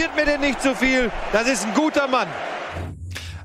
Kritisiert 0.00 0.16
mir 0.16 0.24
denn 0.24 0.40
nicht 0.40 0.62
so 0.62 0.74
viel. 0.74 1.12
Das 1.30 1.46
ist 1.46 1.66
ein 1.66 1.74
guter 1.74 2.08
Mann. 2.08 2.26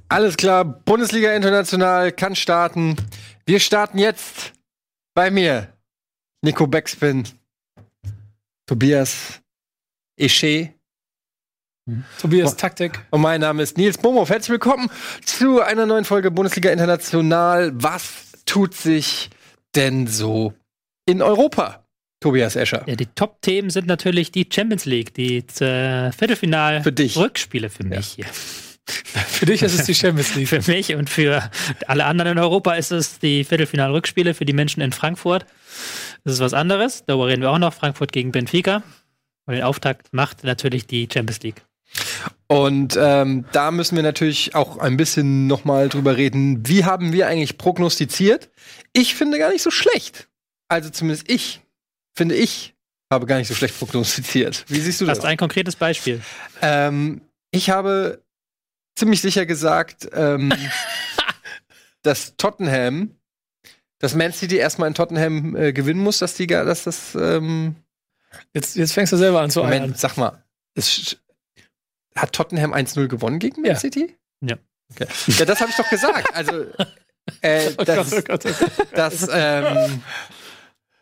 Alles 0.07 0.37
klar, 0.37 0.63
Bundesliga 0.63 1.33
International 1.33 2.13
kann 2.13 2.33
starten. 2.33 2.95
Wir 3.45 3.59
starten 3.59 3.97
jetzt 3.97 4.53
bei 5.13 5.31
mir. 5.31 5.73
Nico 6.41 6.65
Beckspin, 6.65 7.27
Tobias 8.67 9.41
Esche. 10.17 10.73
Tobias. 12.21 12.55
Taktik. 12.55 13.05
Und 13.11 13.19
mein 13.19 13.41
Name 13.41 13.61
ist 13.61 13.77
Nils 13.77 13.97
Bomo. 13.97 14.25
Herzlich 14.25 14.51
willkommen 14.51 14.89
zu 15.25 15.61
einer 15.61 15.85
neuen 15.85 16.05
Folge 16.05 16.31
Bundesliga 16.31 16.71
International. 16.71 17.71
Was 17.75 18.31
tut 18.45 18.73
sich 18.75 19.29
denn 19.75 20.07
so 20.07 20.53
in 21.05 21.21
Europa? 21.21 21.84
Tobias 22.25 22.55
Escher. 22.55 22.83
Ja, 22.87 22.95
die 22.95 23.05
Top-Themen 23.05 23.69
sind 23.69 23.85
natürlich 23.85 24.31
die 24.31 24.49
Champions 24.51 24.85
League, 24.85 25.13
die 25.13 25.37
äh, 25.37 26.11
Viertelfinal-Rückspiele 26.11 27.69
für, 27.69 27.83
für 27.83 27.87
mich 27.87 28.17
ja. 28.17 28.25
Für 28.87 29.45
dich 29.45 29.61
ist 29.61 29.79
es 29.79 29.85
die 29.85 29.93
Champions 29.93 30.33
League. 30.35 30.47
für 30.47 30.71
mich 30.71 30.95
und 30.95 31.07
für 31.07 31.51
alle 31.85 32.05
anderen 32.05 32.31
in 32.31 32.39
Europa 32.39 32.73
ist 32.73 32.91
es 32.91 33.19
die 33.19 33.43
Viertelfinal-Rückspiele 33.43 34.33
für 34.33 34.45
die 34.45 34.53
Menschen 34.53 34.81
in 34.81 34.91
Frankfurt. 34.91 35.45
Das 36.23 36.33
ist 36.33 36.39
was 36.39 36.55
anderes. 36.55 37.03
Darüber 37.05 37.27
reden 37.27 37.43
wir 37.43 37.51
auch 37.51 37.59
noch. 37.59 37.75
Frankfurt 37.75 38.11
gegen 38.11 38.31
Benfica. 38.31 38.81
Und 39.45 39.53
den 39.53 39.63
Auftakt 39.63 40.11
macht 40.11 40.43
natürlich 40.43 40.87
die 40.87 41.07
Champions 41.11 41.43
League. 41.43 41.61
Und 42.47 42.97
ähm, 42.99 43.45
da 43.51 43.69
müssen 43.69 43.97
wir 43.97 44.03
natürlich 44.03 44.55
auch 44.55 44.79
ein 44.79 44.97
bisschen 44.97 45.45
nochmal 45.45 45.89
drüber 45.89 46.17
reden. 46.17 46.67
Wie 46.67 46.85
haben 46.85 47.13
wir 47.13 47.27
eigentlich 47.27 47.59
prognostiziert? 47.59 48.49
Ich 48.93 49.13
finde 49.13 49.37
gar 49.37 49.51
nicht 49.51 49.61
so 49.61 49.69
schlecht. 49.69 50.27
Also 50.67 50.89
zumindest 50.89 51.29
ich, 51.29 51.61
finde 52.15 52.35
ich, 52.35 52.75
habe 53.11 53.25
gar 53.25 53.37
nicht 53.37 53.47
so 53.47 53.53
schlecht 53.53 53.77
prognostiziert. 53.77 54.65
Wie 54.67 54.79
siehst 54.79 55.01
du 55.01 55.05
das? 55.05 55.17
Hast 55.17 55.23
du 55.23 55.27
ein 55.27 55.37
konkretes 55.37 55.75
Beispiel? 55.75 56.21
Ähm, 56.61 57.21
ich 57.51 57.69
habe 57.69 58.23
ziemlich 58.95 59.21
sicher 59.21 59.45
gesagt, 59.45 60.09
ähm, 60.13 60.51
dass 62.01 62.35
Tottenham, 62.37 63.15
dass 63.99 64.15
Man 64.15 64.33
City 64.33 64.57
erstmal 64.57 64.87
in 64.87 64.93
Tottenham 64.93 65.55
äh, 65.55 65.73
gewinnen 65.73 66.01
muss, 66.01 66.19
dass 66.19 66.33
die, 66.35 66.47
dass 66.47 66.83
das. 66.83 67.15
Ähm 67.15 67.75
jetzt, 68.53 68.75
jetzt 68.75 68.93
fängst 68.93 69.13
du 69.13 69.17
selber 69.17 69.41
an 69.41 69.49
zu 69.49 69.59
Moment, 69.59 69.85
eiern. 69.85 69.93
sag 69.95 70.17
mal, 70.17 70.43
ist, 70.75 71.17
hat 72.15 72.33
Tottenham 72.33 72.73
1-0 72.73 73.07
gewonnen 73.07 73.39
gegen 73.39 73.61
Man 73.61 73.71
ja. 73.71 73.77
City? 73.77 74.15
Ja. 74.41 74.57
Okay. 74.91 75.07
Ja, 75.27 75.45
das 75.45 75.61
habe 75.61 75.71
ich 75.71 75.77
doch 75.77 75.89
gesagt. 75.89 76.33
Also, 76.33 76.65
äh, 77.41 77.71
oh 77.77 77.83
das, 77.83 78.11
Gott, 78.11 78.17
oh 78.17 78.21
Gott, 78.21 78.45
oh 78.45 78.65
Gott. 78.77 78.87
das 78.93 79.27
ähm, 79.31 80.03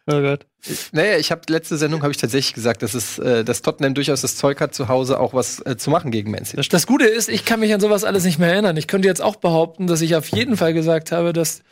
Oh 0.06 0.22
Gott. 0.22 0.46
Naja, 0.92 1.18
ich 1.18 1.32
habe 1.32 1.42
letzte 1.48 1.78
Sendung 1.78 2.02
habe 2.02 2.12
ich 2.12 2.18
tatsächlich 2.18 2.54
gesagt, 2.54 2.84
dass 2.84 2.94
es, 2.94 3.20
äh, 3.20 3.46
dass 3.46 3.62
Tottenham 3.62 3.94
durchaus 3.94 4.22
das 4.22 4.36
Zeug 4.36 4.60
hat, 4.60 4.76
zu 4.76 4.90
Hause 4.90 5.20
auch 5.20 5.34
was 5.34 5.66
äh, 5.66 5.78
zu 5.78 5.90
machen 5.90 6.12
gegen 6.12 6.30
Man 6.32 6.44
City. 6.44 6.58
Das, 6.58 6.68
das, 6.68 6.88
Gute 6.88 7.06
ist, 7.06 7.30
ich 7.30 7.46
kann 7.46 7.62
mich 7.62 7.74
an 7.74 7.80
sowas 7.80 8.04
alles 8.04 8.26
nicht 8.26 8.38
mehr 8.38 8.52
erinnern. 8.52 8.76
Ich 8.76 8.88
könnte 8.88 9.08
jetzt 9.08 9.22
auch 9.22 9.38
behaupten, 9.38 9.88
dass 9.88 10.02
ich 10.02 10.16
auf 10.16 10.28
jeden 10.28 10.58
Fall 10.58 10.74
gesagt 10.74 11.14
habe, 11.14 11.32
dass 11.32 11.64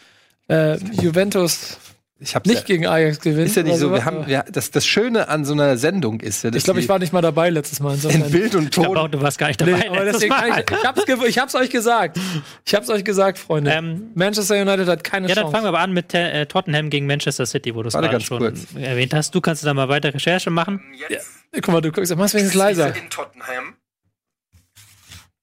äh, 0.47 0.77
Juventus 1.01 1.77
ich 2.23 2.35
hab's 2.35 2.47
nicht 2.47 2.59
ja, 2.59 2.65
gegen 2.65 2.85
Ajax 2.85 3.19
gewinnt. 3.19 3.47
Ist 3.47 3.55
ja 3.55 3.63
nicht 3.63 3.77
so. 3.77 3.91
Wir 3.91 4.05
haben, 4.05 4.27
wir, 4.27 4.45
das, 4.47 4.69
das 4.69 4.85
Schöne 4.85 5.27
an 5.27 5.43
so 5.43 5.53
einer 5.53 5.75
Sendung 5.77 6.19
ist 6.19 6.43
ja, 6.43 6.53
Ich 6.53 6.63
glaube, 6.63 6.79
ich 6.79 6.87
war 6.87 6.99
nicht 6.99 7.13
mal 7.13 7.21
dabei 7.21 7.49
letztes 7.49 7.79
Mal. 7.79 7.97
In 8.09 8.29
Bild 8.29 8.53
und 8.53 8.71
Ton. 8.71 8.95
Auch, 8.95 9.07
du 9.07 9.19
warst 9.21 9.39
gar 9.39 9.47
nicht 9.47 9.59
dabei. 9.59 9.71
Nee, 9.71 9.87
aber 9.87 10.05
deswegen 10.05 10.31
ich, 10.33 10.71
ich, 10.71 10.85
hab's, 10.85 11.03
ich 11.27 11.39
hab's 11.39 11.55
euch 11.55 11.71
gesagt. 11.71 12.19
Ich 12.63 12.75
hab's 12.75 12.91
euch 12.91 13.03
gesagt, 13.03 13.39
Freunde. 13.39 13.71
Ähm, 13.71 14.11
Manchester 14.13 14.61
United 14.61 14.87
hat 14.87 15.03
keine 15.03 15.29
ja, 15.29 15.33
Chance. 15.33 15.39
Ja, 15.39 15.43
dann 15.45 15.51
fangen 15.51 15.63
wir 15.63 15.69
aber 15.69 15.79
an 15.79 15.93
mit 15.93 16.13
äh, 16.13 16.45
Tottenham 16.45 16.91
gegen 16.91 17.07
Manchester 17.07 17.47
City, 17.47 17.73
wo 17.73 17.81
du 17.81 17.87
es 17.87 17.95
gerade 17.95 18.21
schon 18.21 18.37
kurz. 18.37 18.67
erwähnt 18.75 19.15
hast. 19.15 19.33
Du 19.33 19.41
kannst 19.41 19.65
da 19.65 19.73
mal 19.73 19.89
weiter 19.89 20.13
Recherche 20.13 20.51
machen. 20.51 20.79
Ja. 21.09 21.17
Guck 21.53 21.69
mal, 21.69 21.81
du 21.81 21.91
guckst, 21.91 22.15
machst 22.15 22.35
wenigstens 22.35 22.53
leiser. 22.53 22.95
In 22.95 23.09
Tottenham. 23.09 23.77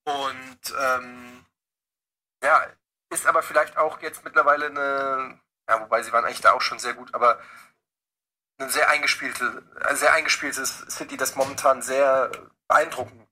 Und 0.04 0.74
ähm, 0.80 1.42
ja, 2.44 2.60
ist 3.12 3.26
aber 3.26 3.42
vielleicht 3.42 3.76
auch 3.76 4.00
jetzt 4.00 4.24
mittlerweile 4.24 4.66
eine 4.66 5.40
ja, 5.68 5.80
wobei 5.80 6.02
sie 6.02 6.12
waren 6.12 6.24
eigentlich 6.24 6.40
da 6.40 6.52
auch 6.52 6.62
schon 6.62 6.78
sehr 6.78 6.94
gut, 6.94 7.14
aber 7.14 7.38
ein 8.60 8.70
sehr 8.70 8.88
eingespielte, 8.90 9.62
ein 9.84 9.96
sehr 9.96 10.12
eingespieltes 10.14 10.86
City, 10.88 11.16
das 11.16 11.36
momentan 11.36 11.82
sehr 11.82 12.30
beeindruckend 12.66 13.28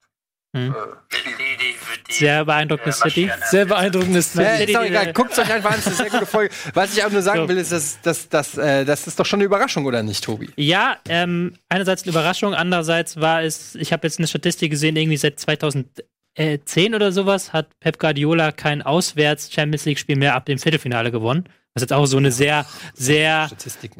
hm. 0.57 0.75
äh, 0.75 2.13
Sehr 2.13 2.45
beeindruckendes 2.45 3.01
City. 3.01 3.31
Sehr 3.51 3.67
beeindruckendes 3.67 4.33
City. 4.33 4.45
Äh, 4.45 4.65
ist 4.65 4.75
doch 4.75 4.85
egal. 4.85 5.13
Guckt 5.13 5.39
euch 5.39 5.53
einfach 5.53 5.71
an, 5.71 5.77
das 5.77 5.87
ist 5.87 6.01
eine 6.01 6.11
sehr 6.11 6.19
gute 6.19 6.31
Folge. 6.31 6.55
Was 6.73 6.97
ich 6.97 7.05
auch 7.05 7.11
nur 7.11 7.21
sagen 7.21 7.41
so. 7.41 7.49
will, 7.49 7.59
ist, 7.59 7.73
dass, 7.73 8.01
dass, 8.01 8.29
dass, 8.31 8.57
äh, 8.57 8.87
das 8.87 9.07
ist 9.07 9.21
doch 9.21 9.27
schon 9.27 9.39
eine 9.39 9.45
Überraschung, 9.45 9.85
oder 9.85 10.03
nicht, 10.03 10.25
Tobi? 10.25 10.51
Ja, 10.57 10.97
ähm, 11.09 11.59
einerseits 11.69 12.05
eine 12.05 12.13
Überraschung, 12.13 12.55
andererseits 12.55 13.21
war 13.21 13.43
es, 13.43 13.75
ich 13.75 13.93
habe 13.93 14.07
jetzt 14.07 14.19
eine 14.19 14.29
Statistik 14.29 14.71
gesehen, 14.71 14.97
irgendwie 14.97 15.19
seit 15.19 15.39
2010 15.39 16.95
oder 16.95 17.13
sowas 17.13 17.53
hat 17.53 17.79
Pep 17.81 17.99
Guardiola 17.99 18.51
kein 18.53 18.81
Auswärts-Champions 18.81 19.85
League-Spiel 19.85 20.17
mehr 20.17 20.35
ab 20.35 20.47
dem 20.47 20.59
Viertelfinale 20.59 21.11
gewonnen. 21.11 21.49
Was 21.77 21.83
jetzt 21.83 21.93
auch 21.93 22.07
so 22.07 22.17
eine 22.17 22.33
sehr, 22.33 22.65
sehr, 22.95 23.51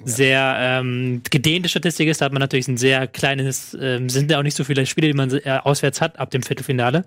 sehr 0.07 0.57
ähm, 0.59 1.21
gedehnte 1.31 1.69
Statistik 1.69 2.09
ist. 2.09 2.23
Da 2.23 2.25
hat 2.25 2.33
man 2.33 2.41
natürlich 2.41 2.69
ein 2.69 2.79
sehr 2.79 3.07
kleines, 3.07 3.77
ähm, 3.79 4.09
sind 4.09 4.31
ja 4.31 4.39
auch 4.39 4.43
nicht 4.43 4.57
so 4.57 4.65
viele 4.65 4.87
Spiele, 4.87 5.09
die 5.09 5.13
man 5.13 5.31
äh, 5.31 5.61
auswärts 5.63 6.01
hat 6.01 6.19
ab 6.19 6.31
dem 6.31 6.43
Viertelfinale. 6.43 7.05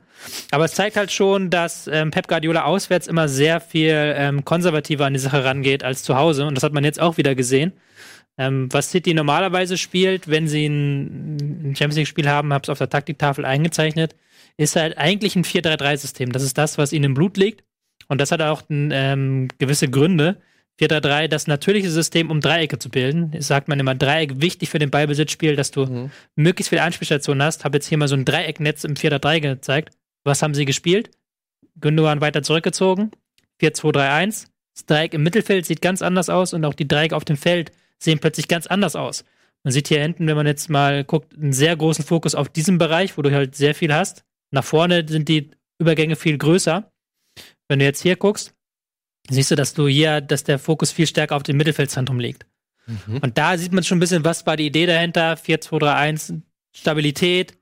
Aber 0.51 0.65
es 0.65 0.75
zeigt 0.75 0.95
halt 0.95 1.11
schon, 1.11 1.49
dass 1.49 1.87
ähm, 1.87 2.11
Pep 2.11 2.27
Guardiola 2.27 2.65
auswärts 2.65 3.07
immer 3.07 3.27
sehr 3.27 3.61
viel 3.61 4.13
ähm, 4.15 4.45
konservativer 4.45 5.07
an 5.07 5.13
die 5.13 5.19
Sache 5.19 5.43
rangeht 5.43 5.83
als 5.83 6.03
zu 6.03 6.15
Hause. 6.15 6.45
Und 6.45 6.53
das 6.53 6.63
hat 6.63 6.71
man 6.71 6.83
jetzt 6.83 7.01
auch 7.01 7.17
wieder 7.17 7.33
gesehen. 7.33 7.73
Ähm, 8.37 8.69
was 8.71 8.91
City 8.91 9.15
normalerweise 9.15 9.75
spielt, 9.75 10.27
wenn 10.27 10.47
sie 10.47 10.67
ein, 10.67 11.71
ein 11.71 11.75
Champions 11.75 11.95
League-Spiel 11.95 12.29
haben, 12.29 12.53
habe 12.53 12.61
es 12.61 12.69
auf 12.69 12.77
der 12.77 12.89
Taktiktafel 12.89 13.43
eingezeichnet, 13.43 14.15
ist 14.55 14.75
halt 14.75 14.99
eigentlich 14.99 15.35
ein 15.35 15.45
4-3-3-System. 15.45 16.31
Das 16.31 16.43
ist 16.43 16.59
das, 16.59 16.77
was 16.77 16.93
ihnen 16.93 17.05
im 17.05 17.13
Blut 17.15 17.37
liegt. 17.37 17.63
Und 18.07 18.21
das 18.21 18.31
hat 18.31 18.41
auch 18.41 18.63
ähm, 18.69 19.47
gewisse 19.57 19.89
Gründe. 19.89 20.37
4-3-3 20.79 21.27
das 21.27 21.47
natürliche 21.47 21.89
System, 21.89 22.31
um 22.31 22.39
Dreiecke 22.39 22.79
zu 22.79 22.89
bilden. 22.89 23.31
Das 23.31 23.47
sagt 23.47 23.67
man 23.67 23.79
immer, 23.79 23.95
Dreieck 23.95 24.41
wichtig 24.41 24.69
für 24.69 24.79
den 24.79 24.89
Ballbesitzspiel, 24.89 25.55
dass 25.55 25.71
du 25.71 25.85
mhm. 25.85 26.11
möglichst 26.35 26.69
viele 26.69 26.83
Anspielstationen 26.83 27.43
hast. 27.43 27.65
Habe 27.65 27.77
jetzt 27.77 27.87
hier 27.87 27.97
mal 27.97 28.07
so 28.07 28.15
ein 28.15 28.25
Dreiecknetz 28.25 28.83
im 28.83 28.93
4-3 28.93 29.41
gezeigt. 29.41 29.93
Was 30.23 30.41
haben 30.41 30.53
sie 30.53 30.65
gespielt? 30.65 31.11
Gündogan 31.79 32.21
weiter 32.21 32.43
zurückgezogen. 32.43 33.11
4-2-3-1. 33.61 34.47
Das 34.75 34.85
Dreieck 34.85 35.13
im 35.13 35.23
Mittelfeld 35.23 35.65
sieht 35.65 35.81
ganz 35.81 36.01
anders 36.01 36.29
aus 36.29 36.53
und 36.53 36.63
auch 36.63 36.73
die 36.73 36.87
Dreiecke 36.87 37.15
auf 37.15 37.25
dem 37.25 37.37
Feld 37.37 37.71
sehen 37.97 38.19
plötzlich 38.19 38.47
ganz 38.47 38.67
anders 38.67 38.95
aus. 38.95 39.25
Man 39.63 39.73
sieht 39.73 39.89
hier 39.89 40.01
hinten, 40.01 40.27
wenn 40.27 40.37
man 40.37 40.47
jetzt 40.47 40.69
mal 40.69 41.03
guckt, 41.03 41.37
einen 41.37 41.51
sehr 41.51 41.75
großen 41.75 42.05
Fokus 42.05 42.33
auf 42.33 42.47
diesem 42.47 42.77
Bereich, 42.77 43.17
wo 43.17 43.21
du 43.21 43.31
halt 43.31 43.55
sehr 43.55 43.75
viel 43.75 43.93
hast. 43.93 44.23
Nach 44.51 44.63
vorne 44.63 45.05
sind 45.07 45.27
die 45.27 45.51
Übergänge 45.79 46.15
viel 46.15 46.37
größer. 46.37 46.89
Wenn 47.67 47.79
du 47.79 47.85
jetzt 47.85 48.01
hier 48.01 48.15
guckst, 48.15 48.53
siehst 49.29 49.51
du, 49.51 49.55
dass 49.55 49.73
du 49.73 49.87
hier, 49.87 50.21
dass 50.21 50.43
der 50.43 50.59
Fokus 50.59 50.91
viel 50.91 51.07
stärker 51.07 51.35
auf 51.35 51.43
dem 51.43 51.57
Mittelfeldzentrum 51.57 52.19
liegt. 52.19 52.45
Mhm. 52.87 53.17
Und 53.17 53.37
da 53.37 53.57
sieht 53.57 53.71
man 53.71 53.83
schon 53.83 53.97
ein 53.97 54.01
bisschen, 54.01 54.25
was 54.25 54.45
war 54.45 54.57
die 54.57 54.67
Idee 54.67 54.85
dahinter. 54.85 55.33
4-2-3-1, 55.33 56.41
Stabilität, 56.71 57.57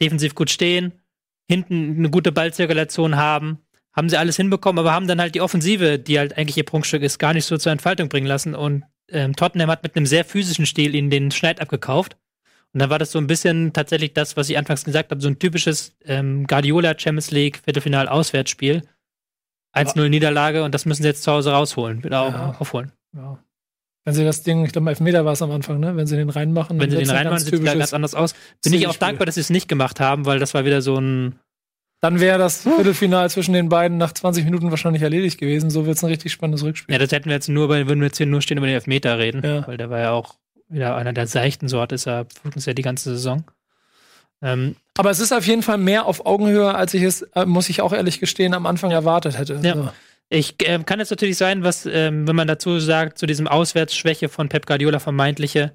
defensiv 0.00 0.34
gut 0.34 0.50
stehen, 0.50 0.92
hinten 1.48 1.96
eine 1.98 2.10
gute 2.10 2.32
Ballzirkulation 2.32 3.16
haben. 3.16 3.58
Haben 3.92 4.08
sie 4.08 4.18
alles 4.18 4.36
hinbekommen, 4.36 4.80
aber 4.80 4.92
haben 4.92 5.06
dann 5.06 5.20
halt 5.20 5.34
die 5.34 5.40
Offensive, 5.40 5.98
die 5.98 6.18
halt 6.18 6.36
eigentlich 6.36 6.56
ihr 6.56 6.64
Prunkstück 6.64 7.02
ist, 7.02 7.18
gar 7.18 7.32
nicht 7.32 7.44
so 7.44 7.56
zur 7.56 7.72
Entfaltung 7.72 8.08
bringen 8.08 8.26
lassen. 8.26 8.54
Und 8.54 8.84
ähm, 9.08 9.36
Tottenham 9.36 9.70
hat 9.70 9.82
mit 9.82 9.96
einem 9.96 10.06
sehr 10.06 10.24
physischen 10.24 10.66
Stil 10.66 10.94
ihnen 10.94 11.10
den 11.10 11.30
Schneid 11.30 11.60
abgekauft. 11.60 12.16
Und 12.72 12.80
dann 12.80 12.90
war 12.90 12.98
das 12.98 13.12
so 13.12 13.20
ein 13.20 13.28
bisschen 13.28 13.72
tatsächlich 13.72 14.14
das, 14.14 14.36
was 14.36 14.50
ich 14.50 14.58
anfangs 14.58 14.84
gesagt 14.84 15.12
habe, 15.12 15.20
so 15.20 15.28
ein 15.28 15.38
typisches 15.38 15.96
ähm, 16.04 16.44
Guardiola 16.48 16.98
Champions 16.98 17.30
League 17.30 17.60
Viertelfinal 17.64 18.08
Auswärtsspiel 18.08 18.82
1-0 19.74 20.08
Niederlage 20.08 20.64
und 20.64 20.74
das 20.74 20.86
müssen 20.86 21.02
sie 21.02 21.08
jetzt 21.08 21.22
zu 21.22 21.32
Hause 21.32 21.52
rausholen, 21.52 22.04
wieder 22.04 22.28
ja. 22.28 22.56
aufholen. 22.58 22.92
Ja. 23.14 23.38
Wenn 24.04 24.14
sie 24.14 24.24
das 24.24 24.42
Ding, 24.42 24.64
ich 24.64 24.72
glaube, 24.72 24.90
Elfmeter 24.90 25.24
war 25.24 25.32
es 25.32 25.40
am 25.40 25.50
Anfang, 25.50 25.80
ne? 25.80 25.96
Wenn 25.96 26.06
sie 26.06 26.16
den 26.16 26.28
reinmachen. 26.28 26.78
Wenn 26.78 26.90
sie 26.90 26.98
den 26.98 27.08
reinmachen, 27.10 27.38
sieht 27.38 27.54
es 27.54 27.64
ganz 27.64 27.94
anders 27.94 28.14
aus. 28.14 28.34
Bin 28.62 28.74
ich 28.74 28.86
auch 28.86 28.96
dankbar, 28.96 29.24
dass 29.24 29.36
sie 29.36 29.40
es 29.40 29.50
nicht 29.50 29.66
gemacht 29.66 29.98
haben, 29.98 30.26
weil 30.26 30.38
das 30.38 30.52
war 30.52 30.64
wieder 30.66 30.82
so 30.82 30.98
ein. 30.98 31.36
Dann 32.02 32.20
wäre 32.20 32.36
das 32.36 32.62
Viertelfinal 32.62 33.30
zwischen 33.30 33.54
den 33.54 33.70
beiden 33.70 33.96
nach 33.96 34.12
20 34.12 34.44
Minuten 34.44 34.68
wahrscheinlich 34.68 35.02
erledigt 35.02 35.38
gewesen. 35.38 35.70
So 35.70 35.86
wird 35.86 35.96
es 35.96 36.04
ein 36.04 36.10
richtig 36.10 36.32
spannendes 36.32 36.62
Rückspiel. 36.62 36.92
Ja, 36.92 36.98
das 36.98 37.12
hätten 37.12 37.26
wir 37.26 37.32
jetzt 37.32 37.48
nur, 37.48 37.70
weil 37.70 37.88
würden 37.88 38.00
wir 38.00 38.08
jetzt 38.08 38.18
hier 38.18 38.26
nur 38.26 38.42
stehen 38.42 38.58
über 38.58 38.66
den 38.66 38.74
Elfmeter 38.74 39.18
reden, 39.18 39.40
ja. 39.42 39.66
weil 39.66 39.78
der 39.78 39.88
war 39.88 40.00
ja 40.00 40.10
auch 40.10 40.34
wieder 40.68 40.96
einer 40.96 41.14
der 41.14 41.26
seichten 41.26 41.68
Sorte, 41.68 41.94
ist 41.94 42.04
ja, 42.04 42.26
ja 42.54 42.72
die 42.74 42.82
ganze 42.82 43.14
Saison. 43.14 43.44
Ähm, 44.44 44.76
aber 44.96 45.10
es 45.10 45.18
ist 45.18 45.32
auf 45.32 45.46
jeden 45.46 45.62
Fall 45.62 45.78
mehr 45.78 46.06
auf 46.06 46.26
Augenhöhe, 46.26 46.74
als 46.74 46.94
ich 46.94 47.02
es, 47.02 47.22
äh, 47.34 47.46
muss 47.46 47.68
ich 47.68 47.80
auch 47.80 47.92
ehrlich 47.92 48.20
gestehen, 48.20 48.54
am 48.54 48.66
Anfang 48.66 48.90
erwartet 48.90 49.38
hätte. 49.38 49.58
Ja. 49.62 49.74
So. 49.74 49.88
Ich 50.28 50.54
äh, 50.68 50.78
kann 50.84 51.00
jetzt 51.00 51.10
natürlich 51.10 51.36
sein, 51.36 51.64
was, 51.64 51.86
ähm, 51.86 52.28
wenn 52.28 52.36
man 52.36 52.46
dazu 52.46 52.78
sagt, 52.78 53.18
zu 53.18 53.26
diesem 53.26 53.48
Auswärtsschwäche 53.48 54.28
von 54.28 54.48
Pep 54.48 54.66
Guardiola 54.66 54.98
vermeintliche, 54.98 55.72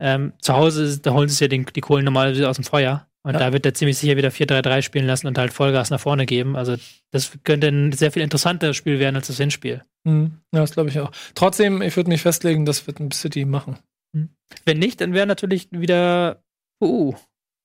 ähm, 0.00 0.32
zu 0.40 0.54
Hause, 0.54 0.98
da 1.00 1.12
holen 1.12 1.28
sie 1.28 1.44
ja 1.44 1.48
den, 1.48 1.66
die 1.66 1.80
Kohlen 1.80 2.04
normalerweise 2.04 2.48
aus 2.48 2.56
dem 2.56 2.64
Feuer. 2.64 3.06
Und 3.24 3.34
ja. 3.34 3.38
da 3.38 3.52
wird 3.52 3.64
er 3.64 3.74
ziemlich 3.74 3.98
sicher 3.98 4.16
wieder 4.16 4.30
4-3-3 4.30 4.82
spielen 4.82 5.06
lassen 5.06 5.28
und 5.28 5.38
halt 5.38 5.52
Vollgas 5.52 5.90
nach 5.90 6.00
vorne 6.00 6.26
geben. 6.26 6.56
Also 6.56 6.76
das 7.12 7.30
könnte 7.44 7.68
ein 7.68 7.92
sehr 7.92 8.10
viel 8.10 8.22
interessanteres 8.22 8.76
Spiel 8.76 8.98
werden 8.98 9.14
als 9.14 9.28
das 9.28 9.36
Hinspiel. 9.36 9.84
Mhm. 10.04 10.38
Ja, 10.52 10.60
das 10.60 10.72
glaube 10.72 10.90
ich 10.90 10.98
auch. 10.98 11.12
Trotzdem, 11.34 11.82
ich 11.82 11.96
würde 11.96 12.10
mich 12.10 12.22
festlegen, 12.22 12.66
das 12.66 12.86
wird 12.88 12.98
ein 12.98 13.12
City 13.12 13.44
machen. 13.44 13.78
Mhm. 14.12 14.30
Wenn 14.64 14.78
nicht, 14.80 15.00
dann 15.00 15.14
wäre 15.14 15.26
natürlich 15.26 15.68
wieder 15.70 16.42
uh, 16.80 17.14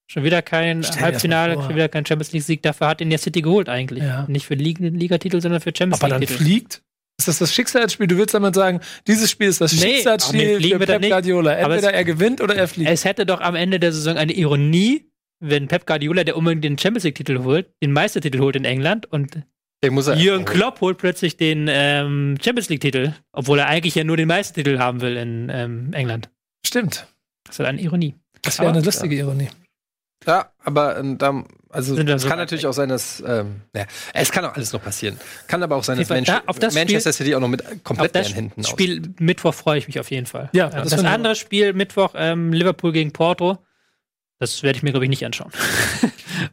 Schon 0.09 0.23
wieder 0.23 0.41
kein 0.41 0.83
Halbfinale, 0.83 1.55
schon 1.55 1.75
wieder 1.75 1.89
kein 1.89 2.05
Champions 2.05 2.31
League-Sieg. 2.31 2.61
Dafür 2.63 2.87
hat 2.87 3.01
ihn 3.01 3.09
der 3.09 3.19
City 3.19 3.41
geholt 3.41 3.67
eigentlich. 3.67 4.03
Ja. 4.03 4.25
Nicht 4.29 4.45
für 4.45 4.53
Lig- 4.55 4.79
Ligatitel, 4.79 5.41
sondern 5.41 5.59
für 5.61 5.73
Champions 5.77 6.01
Aber 6.01 6.09
dann 6.09 6.25
fliegt? 6.25 6.81
Ist 7.19 7.27
das 7.27 7.39
das 7.39 7.53
Schicksalsspiel? 7.53 8.07
Du 8.07 8.15
willst 8.17 8.33
damit 8.35 8.55
sagen, 8.55 8.79
dieses 9.07 9.29
Spiel 9.31 9.47
ist 9.47 9.59
das 9.59 9.73
Nee, 9.73 9.95
Schicksalsspiel 9.95 10.61
für 10.61 10.79
Pep. 10.79 11.01
Guardiola. 11.01 11.51
Aber 11.53 11.73
Entweder 11.75 11.89
es- 11.89 11.97
er 11.97 12.03
gewinnt 12.05 12.41
oder 12.41 12.55
er 12.55 12.67
fliegt. 12.67 12.89
Es 12.89 13.03
hätte 13.05 13.25
doch 13.25 13.41
am 13.41 13.55
Ende 13.55 13.79
der 13.79 13.91
Saison 13.91 14.17
eine 14.17 14.33
Ironie, 14.33 15.09
wenn 15.39 15.67
Pep 15.67 15.85
Guardiola, 15.85 16.23
der 16.23 16.37
unbedingt 16.37 16.63
den 16.63 16.77
Champions 16.77 17.03
League-Titel 17.03 17.39
holt, 17.43 17.69
den 17.83 17.91
Meistertitel 17.91 18.39
holt 18.39 18.55
in 18.55 18.65
England 18.65 19.11
und 19.11 19.41
Jürgen 19.83 20.45
Klopp 20.45 20.81
holt 20.81 20.97
plötzlich 20.97 21.37
den 21.37 21.67
ähm, 21.69 22.35
Champions 22.43 22.69
League-Titel, 22.69 23.13
obwohl 23.31 23.59
er 23.59 23.67
eigentlich 23.67 23.93
ja 23.95 24.03
nur 24.03 24.17
den 24.17 24.27
Meistertitel 24.27 24.79
haben 24.79 25.01
will 25.01 25.17
in 25.17 25.49
ähm, 25.53 25.93
England. 25.93 26.29
Stimmt. 26.65 27.07
Das 27.45 27.55
ist 27.55 27.59
halt 27.59 27.69
eine 27.69 27.81
Ironie. 27.81 28.15
Das 28.41 28.59
wäre 28.59 28.69
eine 28.71 28.81
lustige 28.81 29.15
Ironie. 29.15 29.49
Ja, 30.25 30.51
aber 30.63 30.97
ähm, 30.97 31.17
da, 31.17 31.43
also 31.69 31.95
Sind 31.95 32.09
es 32.09 32.23
so 32.23 32.27
kann 32.27 32.37
natürlich 32.39 32.65
auch 32.65 32.73
sein, 32.73 32.89
dass 32.89 33.23
ähm, 33.25 33.61
ja, 33.75 33.85
es 34.13 34.31
kann 34.31 34.43
auch 34.45 34.55
alles 34.55 34.73
noch 34.73 34.81
passieren. 34.83 35.17
Kann 35.47 35.61
aber 35.63 35.75
auch 35.75 35.83
sein, 35.83 35.97
dass 35.97 36.09
Auf 36.09 36.15
Manche- 36.17 36.31
da- 36.31 36.41
auf 36.47 36.59
das 36.59 36.73
Manchester 36.73 37.13
City 37.13 37.35
auch 37.35 37.39
noch 37.39 37.47
mit 37.47 37.65
Auf 37.65 37.83
komplett 37.83 38.15
das 38.15 38.29
leeren 38.29 38.35
Händen 38.45 38.61
aus. 38.61 38.69
Spiel 38.69 39.13
Mittwoch 39.19 39.53
freue 39.53 39.77
ich 39.77 39.87
mich 39.87 39.99
auf 39.99 40.09
jeden 40.11 40.25
Fall. 40.25 40.49
Ja, 40.53 40.69
das 40.69 40.89
das, 40.89 41.03
andere 41.05 41.35
Spiel 41.35 41.73
Mittwoch 41.73 42.13
ähm, 42.17 42.51
Liverpool 42.51 42.91
gegen 42.91 43.13
Porto. 43.13 43.57
Das 44.39 44.63
werde 44.63 44.77
ich 44.77 44.83
mir 44.83 44.91
glaube 44.91 45.05
ich 45.05 45.09
nicht 45.09 45.25
anschauen. 45.25 45.51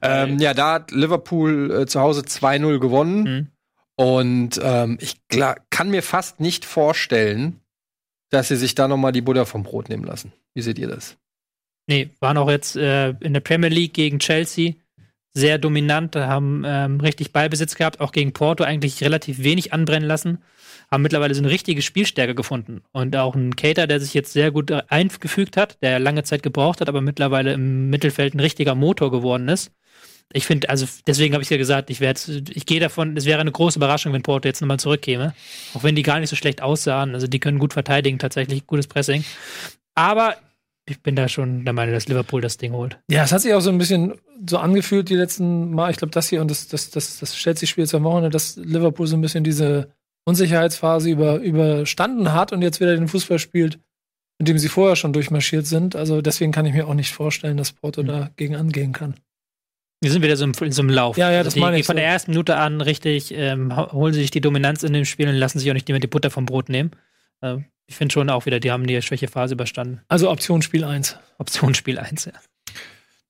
Ähm, 0.01 0.39
ja, 0.39 0.55
da 0.55 0.73
hat 0.75 0.93
Liverpool 0.93 1.71
äh, 1.83 1.87
zu 1.87 2.01
Hause 2.01 2.23
2-0 2.23 2.79
gewonnen. 2.79 3.23
Mhm. 3.23 3.49
Und 3.97 4.61
ähm, 4.63 4.97
ich 5.01 5.29
klar, 5.29 5.57
kann 5.69 5.91
mir 5.91 6.03
fast 6.03 6.41
nicht 6.41 6.65
vorstellen, 6.65 7.61
dass 8.31 8.49
sie 8.49 8.57
sich 8.57 8.75
da 8.75 8.89
noch 8.89 8.97
mal 8.97 9.13
die 9.13 9.21
Butter 9.21 9.45
vom 9.45 9.63
Brot 9.63 9.91
nehmen 9.91 10.05
lassen. 10.05 10.33
Wie 10.55 10.63
seht 10.63 10.79
ihr 10.79 10.89
das? 10.89 11.17
Nee, 11.87 12.11
waren 12.21 12.39
auch 12.39 12.51
jetzt 12.51 12.77
äh, 12.77 13.11
in 13.21 13.35
der 13.35 13.41
Premier 13.41 13.69
League 13.69 13.95
gegen 13.95 14.19
Chelsea 14.19 14.75
sehr 15.35 15.59
dominant, 15.59 16.15
haben 16.15 16.63
ähm, 16.65 17.01
richtig 17.01 17.33
Ballbesitz 17.33 17.75
gehabt, 17.75 18.01
auch 18.01 18.13
gegen 18.13 18.33
Porto 18.33 18.63
eigentlich 18.63 19.03
relativ 19.03 19.43
wenig 19.43 19.73
anbrennen 19.73 20.09
lassen, 20.09 20.39
haben 20.91 21.03
mittlerweile 21.03 21.35
so 21.35 21.43
eine 21.43 21.51
richtige 21.51 21.83
Spielstärke 21.83 22.37
gefunden. 22.37 22.83
Und 22.93 23.17
auch 23.17 23.35
ein 23.35 23.57
Cater, 23.57 23.89
der 23.89 24.01
sich 24.01 24.15
jetzt 24.15 24.33
sehr 24.33 24.53
gut 24.53 24.71
äh, 24.71 24.83
eingefügt 24.89 25.57
hat, 25.57 25.77
der 25.83 25.99
lange 25.99 26.23
Zeit 26.23 26.45
gebraucht 26.45 26.81
hat, 26.81 26.89
aber 26.89 27.01
mittlerweile 27.01 27.53
im 27.53 27.91
Mittelfeld 27.91 28.35
ein 28.35 28.41
richtiger 28.41 28.77
Motor 28.77 29.11
geworden 29.11 29.49
ist. 29.49 29.73
Ich 30.33 30.47
finde, 30.47 30.71
also 30.71 30.87
deswegen 31.07 31.35
habe 31.35 31.43
ich 31.43 31.51
ja 31.51 31.59
gesagt, 31.59 31.91
ich 31.91 32.01
ich 32.01 32.67
gehe 32.67 32.81
davon, 32.81 33.17
es 33.17 33.27
wäre 33.27 33.41
eine 33.41 33.53
große 33.53 33.79
Überraschung, 33.79 34.13
wenn 34.13 34.23
Porto 34.23 34.49
jetzt 34.49 34.61
nochmal 34.61 34.79
zurückkäme. 34.79 35.35
Auch 35.75 35.83
wenn 35.83 35.95
die 35.97 36.03
gar 36.03 36.19
nicht 36.19 36.31
so 36.31 36.37
schlecht 36.37 36.63
aussahen. 36.63 37.15
Also 37.15 37.27
die 37.27 37.41
können 37.41 37.59
gut 37.59 37.73
verteidigen, 37.73 38.19
tatsächlich 38.19 38.67
gutes 38.67 38.87
Pressing. 38.87 39.25
Aber 39.95 40.37
ich 40.89 41.03
bin 41.03 41.17
da 41.17 41.29
schon 41.29 41.65
der 41.65 41.73
Meinung, 41.73 41.95
dass 41.95 42.09
Liverpool 42.09 42.41
das 42.41 42.57
Ding 42.59 42.73
holt. 42.73 42.99
Ja, 43.11 43.25
es 43.25 43.33
hat 43.33 43.41
sich 43.41 43.55
auch 43.55 43.61
so 43.61 43.71
ein 43.71 43.79
bisschen 43.79 44.15
so 44.49 44.59
angefühlt 44.59 45.09
die 45.09 45.15
letzten 45.17 45.71
Mal. 45.75 45.91
Ich 45.91 45.97
glaube, 45.97 46.13
das 46.13 46.29
hier 46.29 46.41
und 46.41 46.51
das, 46.51 46.69
das, 46.69 46.91
das, 46.91 47.19
das 47.21 47.35
Chelsea-Spiel 47.35 47.85
jetzt 47.85 47.95
am 47.95 48.05
Wochenende, 48.05 48.31
dass 48.31 48.57
Liverpool 48.57 49.07
so 49.07 49.17
ein 49.17 49.21
bisschen 49.23 49.45
diese 49.45 49.91
Unsicherheitsphase 50.27 51.11
über, 51.11 51.37
überstanden 51.37 52.33
hat 52.33 52.53
und 52.53 52.63
jetzt 52.63 52.81
wieder 52.81 52.97
den 52.97 53.09
Fußball 53.09 53.39
spielt, 53.39 53.79
mit 54.39 54.49
dem 54.49 54.59
sie 54.59 54.69
vorher 54.69 54.97
schon 54.97 55.13
durchmarschiert 55.13 55.67
sind. 55.67 55.97
Also 55.97 56.21
deswegen 56.23 56.53
kann 56.53 56.67
ich 56.67 56.75
mir 56.75 56.87
auch 56.89 56.95
nicht 56.95 57.13
vorstellen, 57.13 57.57
dass 57.57 57.73
Porto 57.73 58.03
Mhm. 58.03 58.07
dagegen 58.09 58.57
angehen 58.57 58.93
kann. 58.93 59.15
Wir 60.03 60.11
sind 60.11 60.23
wieder 60.23 60.37
so 60.37 60.45
im, 60.45 60.53
in 60.61 60.73
so 60.73 60.83
einem 60.83 60.91
Lauf. 60.91 61.17
Ja, 61.17 61.31
ja, 61.31 61.39
Also 61.39 61.47
das 61.49 61.55
die, 61.55 61.61
meine 61.61 61.79
ich 61.79 61.87
Von 61.87 61.95
so. 61.95 62.01
der 62.01 62.09
ersten 62.09 62.31
Minute 62.33 62.57
an 62.57 62.81
richtig 62.81 63.33
ähm, 63.35 63.75
ho- 63.75 63.93
holen 63.93 64.13
sie 64.13 64.21
sich 64.21 64.31
die 64.31 64.41
Dominanz 64.43 64.83
in 64.83 64.93
dem 64.93 65.05
Spiel 65.07 65.29
und 65.29 65.35
lassen 65.37 65.59
sich 65.59 65.71
auch 65.71 65.75
nicht 65.75 65.89
mehr 65.89 65.99
die 65.99 66.07
Butter 66.09 66.31
vom 66.31 66.45
Brot 66.47 66.69
nehmen. 66.69 66.91
Äh, 67.41 67.59
ich 67.87 67.97
finde 67.97 68.13
schon 68.13 68.31
auch 68.31 68.47
wieder, 68.47 68.61
die 68.61 68.71
haben 68.71 68.87
die 68.87 69.01
Schwächephase 69.03 69.55
überstanden. 69.55 70.01
Also 70.09 70.31
Option 70.31 70.63
Spiel 70.63 70.85
1. 70.85 71.17
Optionsspiel 71.39 71.99
1, 71.99 72.27
ja. 72.27 72.33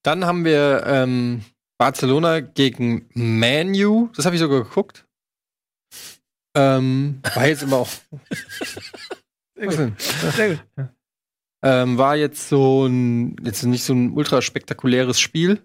Dann 0.03 0.25
haben 0.25 0.45
wir 0.45 0.85
ähm, 0.87 1.45
Barcelona 1.79 2.41
gegen 2.41 3.09
Manu. 3.15 4.11
Das 4.15 4.27
habe 4.27 4.37
ich 4.37 4.41
sogar 4.41 4.63
geguckt. 4.63 5.07
Ähm, 6.55 7.21
war 7.35 7.49
jetzt 7.49 7.63
immer 7.63 7.79
auch. 7.79 7.89
Was 9.57 9.77
denn? 9.77 9.97
Sehr 9.99 10.49
gut. 10.51 10.89
Ähm, 11.63 11.97
war 11.97 12.17
jetzt 12.17 12.49
so 12.49 12.87
ein, 12.87 13.37
jetzt 13.43 13.63
nicht 13.63 13.85
so 13.85 13.95
ein 13.95 14.13
ultra 14.13 14.43
spektakuläres 14.43 15.19
Spiel. 15.19 15.65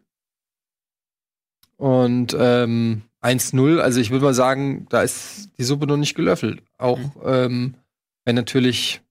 Und 1.76 2.36
ähm, 2.40 3.04
1-0, 3.22 3.80
also 3.80 4.00
ich 4.00 4.10
würde 4.10 4.26
mal 4.26 4.34
sagen, 4.34 4.88
da 4.90 5.02
ist 5.02 5.50
die 5.58 5.64
Suppe 5.64 5.88
noch 5.88 5.98
nicht 5.98 6.16
gelöffelt. 6.16 6.64
Auch 6.78 7.00
ähm, 7.24 7.76
wenn 8.26 8.36
natürlich 8.36 9.02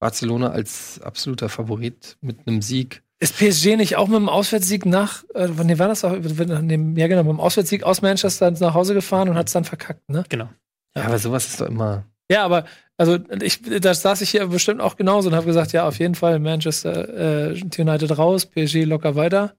Barcelona 0.00 0.50
als 0.50 1.00
absoluter 1.00 1.48
Favorit 1.48 2.16
mit 2.20 2.46
einem 2.46 2.62
Sieg. 2.62 3.02
Ist 3.18 3.38
PSG 3.38 3.76
nicht 3.76 3.96
auch 3.96 4.08
mit 4.08 4.16
dem 4.16 4.28
Auswärtssieg 4.28 4.84
nach, 4.84 5.24
äh, 5.34 5.48
nee, 5.64 5.78
war 5.78 5.88
das 5.88 6.04
auch, 6.04 6.14
dem, 6.20 6.96
ja 6.96 7.06
genau, 7.06 7.22
mit 7.22 7.32
dem 7.32 7.40
Auswärtssieg 7.40 7.82
aus 7.82 8.02
Manchester 8.02 8.50
nach 8.50 8.74
Hause 8.74 8.92
gefahren 8.92 9.28
und 9.28 9.36
hat 9.36 9.46
es 9.46 9.54
dann 9.54 9.64
verkackt, 9.64 10.08
ne? 10.10 10.24
Genau. 10.28 10.50
Ja, 10.94 11.04
aber 11.04 11.18
sowas 11.18 11.48
ist 11.48 11.60
doch 11.60 11.66
immer. 11.66 12.04
Ja, 12.30 12.44
aber 12.44 12.64
also 12.98 13.18
ich, 13.40 13.62
da 13.62 13.94
saß 13.94 14.20
ich 14.22 14.30
hier 14.30 14.46
bestimmt 14.46 14.80
auch 14.80 14.96
genauso 14.96 15.28
und 15.28 15.34
habe 15.34 15.46
gesagt, 15.46 15.72
ja, 15.72 15.86
auf 15.86 15.98
jeden 15.98 16.14
Fall 16.14 16.38
Manchester 16.38 17.52
äh, 17.52 17.62
United 17.78 18.18
raus, 18.18 18.46
PSG 18.46 18.84
locker 18.84 19.14
weiter. 19.14 19.54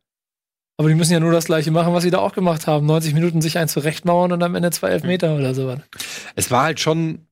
Aber 0.79 0.89
die 0.89 0.95
müssen 0.95 1.13
ja 1.13 1.19
nur 1.19 1.31
das 1.31 1.45
gleiche 1.45 1.71
machen, 1.71 1.93
was 1.93 2.03
sie 2.03 2.11
da 2.11 2.19
auch 2.19 2.33
gemacht 2.33 2.67
haben. 2.67 2.85
90 2.85 3.15
Minuten 3.15 3.41
sich 3.41 3.57
ein 3.57 3.67
zurechtmauern 3.67 4.31
und 4.31 4.43
am 4.43 4.53
Ende 4.53 4.69
zwei 4.69 4.89
Elfmeter 4.89 5.35
oder 5.35 5.55
sowas. 5.55 5.79
Es 6.35 6.51
war 6.51 6.63
halt 6.63 6.79
schon. 6.79 7.26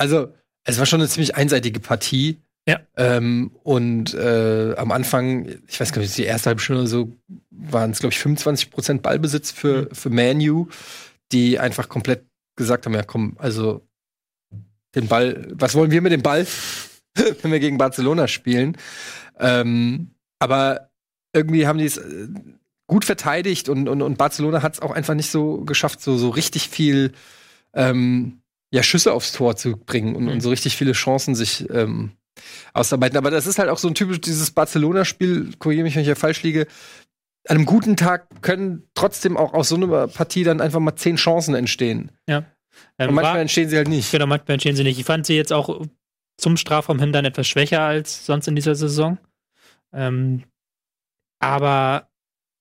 Also, 0.00 0.32
es 0.64 0.78
war 0.78 0.86
schon 0.86 1.00
eine 1.00 1.10
ziemlich 1.10 1.34
einseitige 1.36 1.78
Partie. 1.78 2.40
Ja. 2.66 2.80
Ähm, 2.96 3.50
und 3.62 4.14
äh, 4.14 4.74
am 4.76 4.92
Anfang, 4.92 5.46
ich 5.68 5.78
weiß 5.78 5.92
gar 5.92 6.00
nicht, 6.00 6.16
die 6.16 6.24
erste 6.24 6.48
halbe 6.48 6.60
Stunde 6.62 6.82
oder 6.82 6.90
so, 6.90 7.12
waren 7.50 7.90
es, 7.90 7.98
glaube 7.98 8.14
ich, 8.14 8.20
25% 8.20 9.00
Ballbesitz 9.00 9.50
für, 9.50 9.88
für 9.92 10.08
Manu, 10.08 10.68
die 11.32 11.58
einfach 11.58 11.90
komplett 11.90 12.24
gesagt 12.56 12.86
haben: 12.86 12.94
Ja, 12.94 13.02
komm, 13.02 13.36
also 13.38 13.86
den 14.94 15.06
Ball, 15.06 15.48
was 15.52 15.74
wollen 15.74 15.90
wir 15.90 16.00
mit 16.00 16.12
dem 16.12 16.22
Ball, 16.22 16.46
wenn 17.42 17.52
wir 17.52 17.60
gegen 17.60 17.76
Barcelona 17.76 18.26
spielen? 18.26 18.78
Ähm, 19.38 20.12
aber 20.38 20.90
irgendwie 21.34 21.66
haben 21.66 21.78
die 21.78 21.84
es 21.84 21.98
äh, 21.98 22.28
gut 22.86 23.04
verteidigt 23.04 23.68
und, 23.68 23.86
und, 23.86 24.00
und 24.00 24.16
Barcelona 24.16 24.62
hat 24.62 24.74
es 24.74 24.80
auch 24.80 24.92
einfach 24.92 25.14
nicht 25.14 25.30
so 25.30 25.58
geschafft, 25.64 26.00
so, 26.00 26.16
so 26.16 26.30
richtig 26.30 26.70
viel 26.70 27.12
ähm, 27.74 28.40
ja, 28.72 28.82
Schüsse 28.82 29.12
aufs 29.12 29.32
Tor 29.32 29.56
zu 29.56 29.76
bringen 29.76 30.14
und, 30.16 30.24
Mhm. 30.24 30.30
und 30.30 30.40
so 30.40 30.50
richtig 30.50 30.76
viele 30.76 30.92
Chancen 30.92 31.34
sich 31.34 31.68
ähm, 31.70 32.12
ausarbeiten. 32.72 33.16
Aber 33.18 33.30
das 33.30 33.46
ist 33.46 33.58
halt 33.58 33.68
auch 33.68 33.78
so 33.78 33.88
ein 33.88 33.94
typisch 33.94 34.20
dieses 34.20 34.50
Barcelona-Spiel, 34.52 35.52
korrigiere 35.58 35.84
mich, 35.84 35.94
wenn 35.96 36.02
ich 36.02 36.08
ja 36.08 36.14
falsch 36.14 36.42
liege. 36.42 36.66
An 37.48 37.56
einem 37.56 37.66
guten 37.66 37.96
Tag 37.96 38.42
können 38.42 38.84
trotzdem 38.94 39.36
auch 39.36 39.54
aus 39.54 39.68
so 39.70 39.74
einer 39.76 40.08
Partie 40.08 40.44
dann 40.44 40.60
einfach 40.60 40.78
mal 40.80 40.94
zehn 40.96 41.16
Chancen 41.16 41.54
entstehen. 41.54 42.12
Ähm, 42.28 42.44
Und 42.98 43.14
manchmal 43.14 43.24
war, 43.34 43.40
entstehen 43.40 43.68
sie 43.68 43.76
halt 43.76 43.88
nicht. 43.88 44.10
genau, 44.12 44.26
manchmal 44.26 44.54
entstehen 44.54 44.76
sie 44.76 44.84
nicht. 44.84 44.98
Ich 44.98 45.04
fand 45.06 45.26
sie 45.26 45.34
jetzt 45.36 45.52
auch 45.52 45.84
zum 46.38 46.56
Strafraum 46.56 46.98
hin 47.00 47.12
dann 47.12 47.24
etwas 47.24 47.48
schwächer 47.48 47.80
als 47.82 48.24
sonst 48.26 48.46
in 48.46 48.54
dieser 48.56 48.74
Saison. 48.74 49.18
Ähm, 49.92 50.44
aber 51.40 52.09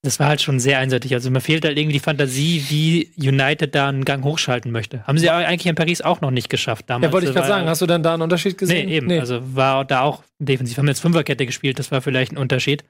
das 0.01 0.20
war 0.20 0.27
halt 0.27 0.41
schon 0.41 0.60
sehr 0.62 0.79
einseitig. 0.79 1.13
Also 1.13 1.29
mir 1.29 1.41
fehlt 1.41 1.65
halt 1.65 1.77
irgendwie 1.77 1.94
die 1.94 2.00
Fantasie, 2.00 2.63
wie 2.70 3.12
United 3.18 3.75
da 3.75 3.89
einen 3.89 4.06
Gang 4.06 4.24
hochschalten 4.24 4.72
möchte. 4.72 5.06
Haben 5.06 5.18
sie 5.18 5.29
aber 5.29 5.46
eigentlich 5.46 5.65
in 5.65 5.75
Paris 5.75 6.01
auch 6.01 6.22
noch 6.22 6.32
nicht 6.32 6.50
geschafft 6.50 6.86
damals. 6.89 7.10
Ja, 7.10 7.13
wollte 7.13 7.27
ich 7.27 7.34
gerade 7.34 7.48
sagen, 7.48 7.68
hast 7.68 7.82
du 7.82 7.86
denn 7.86 8.01
da 8.01 8.13
einen 8.13 8.22
Unterschied 8.22 8.58
gesehen? 8.58 8.88
Nee, 8.88 8.96
eben. 8.98 9.12
Also 9.20 9.41
war 9.56 9.84
da 9.84 10.01
auch 10.01 10.24
defensiv. 10.39 10.77
Haben 10.77 10.88
jetzt 10.88 11.01
Fünferkette 11.01 11.46
gespielt, 11.46 11.79
das 11.79 11.91
war 11.91 12.01
vielleicht 12.01 12.32
ein 12.32 12.38
Unterschied. 12.38 12.86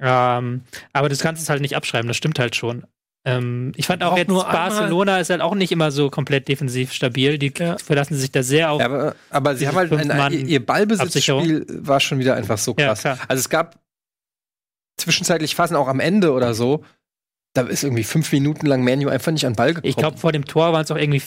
Ähm, 0.00 0.62
aber 0.92 1.08
das 1.08 1.20
kannst 1.20 1.46
du 1.46 1.50
halt 1.50 1.60
nicht 1.60 1.76
abschreiben, 1.76 2.08
das 2.08 2.16
stimmt 2.16 2.38
halt 2.38 2.54
schon. 2.56 2.84
Ähm, 3.26 3.72
ich 3.76 3.86
fand 3.86 4.02
auch 4.02 4.08
Braucht 4.10 4.18
jetzt 4.18 4.28
nur 4.28 4.46
einmal- 4.46 4.68
Barcelona 4.68 5.18
ist 5.18 5.30
halt 5.30 5.40
auch 5.40 5.54
nicht 5.54 5.72
immer 5.72 5.90
so 5.90 6.10
komplett 6.10 6.46
defensiv 6.46 6.92
stabil. 6.92 7.38
Die 7.38 7.52
Ja. 7.58 7.78
verlassen 7.78 8.16
sich 8.16 8.30
da 8.30 8.42
sehr 8.42 8.70
auf. 8.70 8.80
Ja, 8.80 8.86
aber, 8.86 9.14
aber 9.30 9.56
sie 9.56 9.66
haben 9.66 9.76
halt 9.76 9.90
ein, 9.92 10.46
ihr- 10.46 10.64
Ballbesitzspiel 10.64 11.64
war 11.80 12.00
schon 12.00 12.18
wieder 12.18 12.34
einfach 12.36 12.58
so 12.58 12.74
Ja, 12.78 12.88
krass. 12.88 13.00
klar. 13.00 13.18
also 13.26 13.40
es 13.40 13.48
gab 13.48 13.76
zwischenzeitlich 15.04 15.54
Phasen 15.54 15.76
auch 15.76 15.88
am 15.88 16.00
Ende 16.00 16.32
oder 16.32 16.54
so, 16.54 16.84
da 17.54 17.62
ist 17.62 17.84
irgendwie 17.84 18.04
fünf 18.04 18.32
Minuten 18.32 18.66
lang 18.66 18.82
Manu 18.82 19.08
einfach 19.08 19.32
nicht 19.32 19.46
an 19.46 19.54
Ball 19.54 19.74
gekommen. 19.74 19.88
ich 19.88 19.96
glaube, 19.96 20.18
vor 20.18 20.32
dem 20.32 20.44
Tor 20.44 20.72
waren 20.72 20.82
es 20.84 20.90
auch 20.90 20.96
irgendwie 20.96 21.22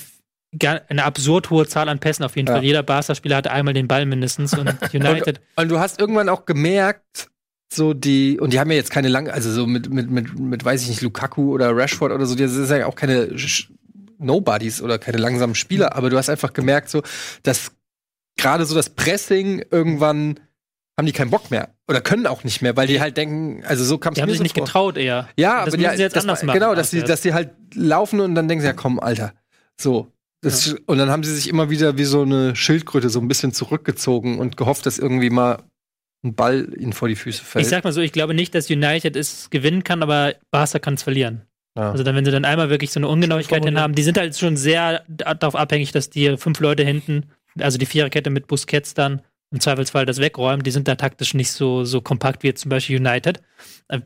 eine 0.61 1.03
absurd 1.03 1.49
hohe 1.49 1.67
Zahl 1.67 1.89
an 1.89 1.99
Pässen 1.99 2.23
auf 2.25 2.35
jeden 2.35 2.47
Ja. 2.47 2.55
Fall. 2.55 2.63
Jeder 2.63 2.83
Barca-Spieler 2.83 3.37
hatte 3.37 3.51
einmal 3.51 3.73
den 3.73 3.87
Ball 3.87 4.05
mindestens 4.05 4.57
und 4.57 4.67
United. 4.93 5.41
Und 5.55 5.69
du 5.69 5.79
hast 5.79 5.99
irgendwann 5.99 6.29
auch 6.29 6.45
gemerkt, 6.45 7.29
so 7.71 7.93
die, 7.93 8.39
und 8.39 8.53
die 8.53 8.59
haben 8.59 8.71
ja 8.71 8.77
jetzt 8.77 8.91
keine 8.91 9.09
lange, 9.09 9.33
also 9.33 9.51
so 9.51 9.67
mit, 9.67 9.89
mit, 9.89 10.09
mit, 10.09 10.39
mit, 10.39 10.63
weiß 10.63 10.83
ich 10.83 10.89
nicht, 10.89 11.01
Lukaku 11.01 11.53
oder 11.53 11.75
Rashford 11.75 12.11
oder 12.13 12.25
so, 12.25 12.35
das 12.35 12.55
ist 12.55 12.69
ja 12.69 12.85
auch 12.85 12.95
keine 12.95 13.35
Nobodies 14.19 14.81
oder 14.81 14.97
keine 14.99 15.17
langsamen 15.17 15.53
Spieler, 15.55 15.95
aber 15.95 16.09
du 16.09 16.17
hast 16.17 16.29
einfach 16.29 16.53
gemerkt, 16.53 16.89
so, 16.89 17.03
dass 17.43 17.71
gerade 18.37 18.65
so 18.65 18.73
das 18.73 18.89
Pressing 18.89 19.63
irgendwann 19.69 20.39
haben 20.97 21.05
die 21.05 21.11
keinen 21.11 21.29
Bock 21.29 21.51
mehr 21.51 21.69
oder 21.87 22.01
können 22.01 22.27
auch 22.27 22.43
nicht 22.43 22.61
mehr, 22.61 22.75
weil 22.75 22.87
die 22.87 22.99
halt 22.99 23.17
denken, 23.17 23.63
also 23.65 23.83
so 23.83 23.97
kam 23.97 24.11
es 24.11 24.15
Die 24.15 24.21
haben 24.21 24.27
mir 24.27 24.33
sich 24.33 24.39
so 24.39 24.43
nicht 24.43 24.57
vor. 24.57 24.65
getraut 24.65 24.97
eher. 24.97 25.29
Ja, 25.37 25.63
das 25.65 25.73
aber 25.73 25.77
die, 25.77 25.95
sie 25.95 26.01
jetzt 26.01 26.15
das, 26.15 26.23
anders 26.23 26.43
machen. 26.43 26.59
Genau, 26.59 26.75
dass 26.75 26.91
sie, 26.91 27.01
dass 27.01 27.21
sie 27.21 27.33
halt 27.33 27.51
laufen 27.73 28.19
und 28.19 28.35
dann 28.35 28.47
denken 28.47 28.61
sie, 28.61 28.67
ja 28.67 28.73
komm, 28.73 28.99
Alter. 28.99 29.33
So. 29.79 30.11
Das, 30.41 30.75
Und 30.85 30.99
dann 30.99 31.09
haben 31.09 31.23
sie 31.23 31.33
sich 31.33 31.49
immer 31.49 31.71
wieder 31.71 31.97
wie 31.97 32.03
so 32.03 32.21
eine 32.21 32.55
Schildkröte 32.55 33.09
so 33.09 33.19
ein 33.19 33.27
bisschen 33.27 33.53
zurückgezogen 33.53 34.37
und 34.37 34.55
gehofft, 34.55 34.85
dass 34.85 34.99
irgendwie 34.99 35.31
mal 35.31 35.63
ein 36.23 36.35
Ball 36.35 36.73
ihnen 36.77 36.93
vor 36.93 37.07
die 37.07 37.15
Füße 37.15 37.43
fällt. 37.43 37.65
Ich 37.65 37.69
sag 37.69 37.83
mal 37.83 37.91
so, 37.91 38.01
ich 38.01 38.11
glaube 38.11 38.33
nicht, 38.35 38.53
dass 38.53 38.69
United 38.69 39.15
es 39.15 39.49
gewinnen 39.49 39.83
kann, 39.83 40.03
aber 40.03 40.35
Barca 40.51 40.77
kann 40.77 40.93
es 40.93 41.03
verlieren. 41.03 41.41
Ja. 41.75 41.91
Also 41.91 42.03
dann, 42.03 42.15
wenn 42.15 42.25
sie 42.25 42.31
dann 42.31 42.45
einmal 42.45 42.69
wirklich 42.69 42.91
so 42.91 42.99
eine 42.99 43.07
Ungenauigkeit 43.07 43.63
hin 43.65 43.79
haben, 43.79 43.95
die 43.95 44.03
sind 44.03 44.17
halt 44.17 44.37
schon 44.37 44.57
sehr 44.57 45.03
darauf 45.07 45.55
abhängig, 45.55 45.91
dass 45.91 46.09
die 46.09 46.37
fünf 46.37 46.59
Leute 46.59 46.83
hinten, 46.83 47.25
also 47.59 47.77
die 47.77 47.85
Viererkette 47.85 48.29
mit 48.29 48.47
Busquets 48.47 48.93
dann 48.93 49.21
im 49.51 49.59
Zweifelsfall 49.59 50.05
das 50.05 50.19
wegräumen, 50.19 50.63
die 50.63 50.71
sind 50.71 50.87
da 50.87 50.95
taktisch 50.95 51.33
nicht 51.33 51.51
so, 51.51 51.83
so 51.85 52.01
kompakt 52.01 52.43
wie 52.43 52.47
jetzt 52.47 52.61
zum 52.61 52.69
Beispiel 52.69 52.97
United. 52.99 53.41
Äh, 53.87 54.01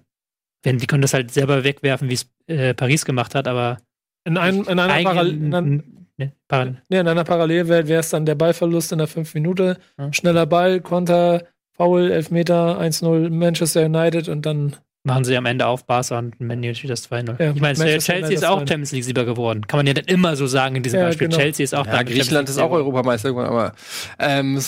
Wenn, 0.64 0.78
die 0.78 0.88
können 0.88 1.02
das 1.02 1.14
halt 1.14 1.32
selber 1.32 1.64
wegwerfen, 1.64 2.10
wie 2.10 2.14
es 2.14 2.30
äh, 2.48 2.74
Paris 2.74 3.06
gemacht 3.06 3.34
hat, 3.36 3.48
aber 3.48 3.80
In, 4.26 4.38
einem, 4.38 4.64
in 4.68 4.80
einer 4.80 5.04
Parallel. 5.04 5.34
In, 5.34 5.84
ne, 6.18 6.34
Parallel. 6.48 6.82
nee, 6.90 7.00
in 7.00 7.08
einer 7.08 7.24
Parallelwelt 7.24 7.88
wäre 7.88 8.02
es 8.02 8.10
dann 8.10 8.26
der 8.26 8.36
Ballverlust 8.36 8.92
in 8.92 9.00
der 9.00 9.08
5 9.08 9.34
Minute. 9.34 9.78
Ja. 9.98 10.14
Schneller 10.14 10.46
Ball, 10.46 10.80
Konter, 10.82 11.48
Foul, 11.76 12.12
Elfmeter, 12.12 12.80
1-0 12.80 13.30
Manchester 13.32 13.86
United 13.86 14.30
und 14.30 14.46
dann 14.46 14.76
machen 15.04 15.24
sie 15.24 15.36
am 15.36 15.46
Ende 15.48 15.66
auf 15.66 15.86
Barca 15.86 16.20
und 16.20 16.40
Man 16.40 16.60
United 16.60 16.90
das 16.90 17.10
2-0. 17.12 17.42
Ja, 17.44 17.52
ich 17.54 17.60
meine, 17.62 17.76
Chelsea 18.00 18.30
ist 18.30 18.46
auch 18.46 18.58
2-0. 18.62 18.68
Champions 18.70 18.92
League-Sieger 18.92 19.26
geworden. 19.26 19.66
Kann 19.66 19.80
man 19.80 19.88
ja 19.88 19.94
dann 19.94 20.06
immer 20.06 20.36
so 20.36 20.46
sagen 20.48 20.76
in 20.76 20.84
diesem 20.84 21.00
Ja, 21.00 21.06
Beispiel. 21.08 21.28
genau. 21.28 21.40
Chelsea 21.42 21.64
ist 21.64 21.74
auch 21.74 21.88
ja, 21.88 22.04
Griechenland 22.04 22.50
ist 22.50 22.60
auch 22.60 22.72
Europameister 22.72 23.30
irgendwann, 23.30 23.50
aber 23.50 23.74
ähm, 24.20 24.60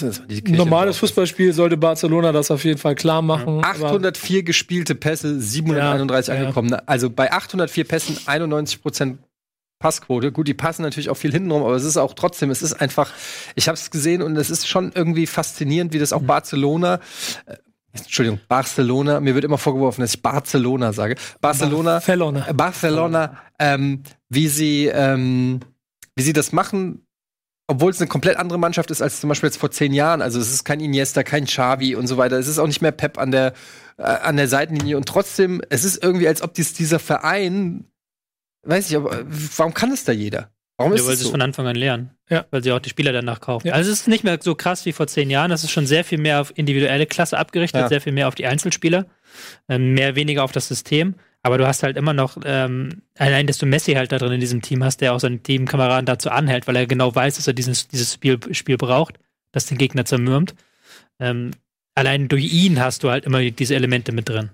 normales 0.48 0.98
Fußballspiel 0.98 1.54
sollte 1.54 1.78
Barcelona 1.78 2.32
das 2.32 2.50
auf 2.50 2.64
jeden 2.66 2.80
Fall 2.80 2.96
klar 2.96 3.22
machen. 3.22 3.64
aber- 3.64 3.88
804 3.92 4.44
gespielte 4.44 4.96
Pässe, 4.96 5.40
731 5.40 6.28
Ja, 6.30 6.34
ja. 6.36 6.42
angekommen. 6.42 6.74
Also 6.88 7.10
bei 7.12 7.32
804 7.32 7.84
Pässen 7.88 8.18
91 8.26 8.82
Prozent 8.82 9.20
Passquote. 9.80 10.32
Gut, 10.32 10.48
die 10.48 10.54
passen 10.54 10.82
natürlich 10.84 11.10
auch 11.10 11.18
viel 11.18 11.34
hintenrum, 11.34 11.62
aber 11.62 11.76
es 11.76 11.84
ist 11.84 11.98
auch 11.98 12.14
trotzdem, 12.14 12.50
es 12.52 12.62
ist 12.62 12.72
einfach, 12.74 13.12
ich 13.56 13.68
habe 13.68 13.76
es 13.76 13.92
gesehen 13.92 14.22
und 14.22 14.38
es 14.38 14.50
ist 14.50 14.66
schon 14.66 14.94
irgendwie 14.96 15.28
faszinierend, 15.28 15.92
wie 15.92 16.00
das 16.00 16.14
auch 16.14 16.22
Mhm. 16.22 16.28
Barcelona, 16.28 17.00
äh, 17.46 17.56
Entschuldigung, 17.94 18.40
Barcelona, 18.48 19.20
mir 19.20 19.36
wird 19.36 19.46
immer 19.46 19.58
vorgeworfen, 19.58 20.02
dass 20.02 20.16
ich 20.16 20.22
Barcelona 20.22 20.94
sage. 20.94 21.16
Barcelona, 21.42 21.94
Barcelona. 21.94 22.52
Barcelona, 22.54 23.38
ähm, 23.60 24.04
wie 24.30 24.48
sie, 24.48 24.88
ähm, 24.88 25.60
wie 26.16 26.24
sie 26.24 26.34
das 26.34 26.52
machen, 26.52 27.06
obwohl 27.68 27.92
es 27.92 28.02
eine 28.02 28.08
komplett 28.08 28.38
andere 28.38 28.58
Mannschaft 28.58 28.90
ist 28.92 29.02
als 29.02 29.22
zum 29.22 29.30
Beispiel 29.30 29.48
jetzt 29.48 29.58
vor 29.58 29.72
zehn 29.72 29.94
Jahren. 29.94 30.22
Also 30.22 30.40
es 30.40 30.52
ist 30.52 30.64
kein 30.64 30.80
Iniesta, 30.80 31.24
kein 31.24 31.46
Xavi 31.46 31.96
und 31.96 32.08
so 32.08 32.18
weiter. 32.18 32.38
Es 32.40 32.48
ist 32.48 32.60
auch 32.60 32.68
nicht 32.68 32.82
mehr 32.82 32.92
Pep 32.92 33.18
an 33.20 33.32
der 33.32 33.54
äh, 33.98 34.04
an 34.04 34.38
der 34.38 34.48
Seitenlinie 34.48 34.98
und 34.98 35.08
trotzdem, 35.08 35.62
es 35.70 35.84
ist 35.84 36.04
irgendwie, 36.04 36.28
als 36.28 36.42
ob 36.42 36.54
dies, 36.54 36.74
dieser 36.74 37.00
Verein, 37.00 37.86
weiß 38.64 38.90
ich, 38.90 38.96
aber 38.96 39.24
warum 39.58 39.74
kann 39.74 39.92
es 39.92 40.04
da 40.04 40.12
jeder? 40.12 40.53
Warum 40.84 40.94
Ja, 40.94 41.00
ist 41.00 41.06
weil 41.08 41.14
es 41.14 41.20
sie 41.20 41.24
es 41.24 41.28
so? 41.28 41.32
von 41.32 41.42
Anfang 41.42 41.68
an 41.68 41.76
lernen. 41.76 42.12
Ja. 42.30 42.46
Weil 42.52 42.64
sie 42.64 42.72
auch 42.72 42.80
die 42.80 42.90
Spieler 42.90 43.12
danach 43.12 43.40
kaufen. 43.42 43.68
Ja. 43.68 43.74
Also 43.74 43.92
es 43.92 44.02
ist 44.02 44.08
nicht 44.08 44.24
mehr 44.24 44.38
so 44.42 44.56
krass 44.56 44.86
wie 44.86 44.92
vor 44.94 45.08
zehn 45.08 45.30
Jahren. 45.30 45.52
Es 45.52 45.64
ist 45.64 45.72
schon 45.72 45.86
sehr 45.88 46.04
viel 46.04 46.18
mehr 46.18 46.42
auf 46.42 46.52
individuelle 46.56 47.06
Klasse 47.06 47.38
abgerichtet, 47.38 47.82
Ja. 47.82 47.88
sehr 47.90 48.02
viel 48.02 48.14
mehr 48.14 48.28
auf 48.28 48.36
die 48.36 48.46
Einzelspieler, 48.46 49.06
ähm, 49.70 49.94
mehr 49.94 50.16
weniger 50.16 50.44
auf 50.44 50.52
das 50.52 50.68
System. 50.68 51.16
Aber 51.42 51.58
du 51.58 51.68
hast 51.68 51.84
halt 51.84 51.98
immer 51.98 52.14
noch, 52.14 52.38
ähm, 52.46 53.02
allein, 53.18 53.48
dass 53.48 53.58
du 53.58 53.66
Messi 53.66 53.94
halt 53.94 54.12
da 54.14 54.18
drin 54.18 54.32
in 54.32 54.40
diesem 54.40 54.62
Team 54.62 54.84
hast, 54.84 55.02
der 55.02 55.14
auch 55.14 55.20
seinen 55.20 55.44
Teamkameraden 55.44 56.06
dazu 56.06 56.30
anhält, 56.30 56.68
weil 56.68 56.76
er 56.78 56.86
genau 56.88 57.14
weiß, 57.14 57.36
dass 57.36 57.48
er 57.48 57.54
dieses, 57.54 57.88
dieses 57.90 58.14
Spiel, 58.14 58.40
Spiel 58.54 58.78
braucht, 58.78 59.20
das 59.52 59.66
den 59.66 59.78
Gegner 59.78 60.06
zermürbt. 60.06 60.56
Ähm, 61.20 61.52
allein 61.96 62.28
durch 62.30 62.46
ihn 62.54 62.80
hast 62.80 63.04
du 63.04 63.10
halt 63.12 63.26
immer 63.26 63.42
diese 63.52 63.76
Elemente 63.76 64.14
mit 64.14 64.30
drin. 64.30 64.52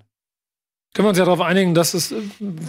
Können 0.94 1.06
wir 1.06 1.10
uns 1.10 1.18
ja 1.20 1.26
darauf 1.26 1.42
einigen, 1.42 1.76
dass 1.76 1.94
es 1.94 2.12
äh, 2.12 2.16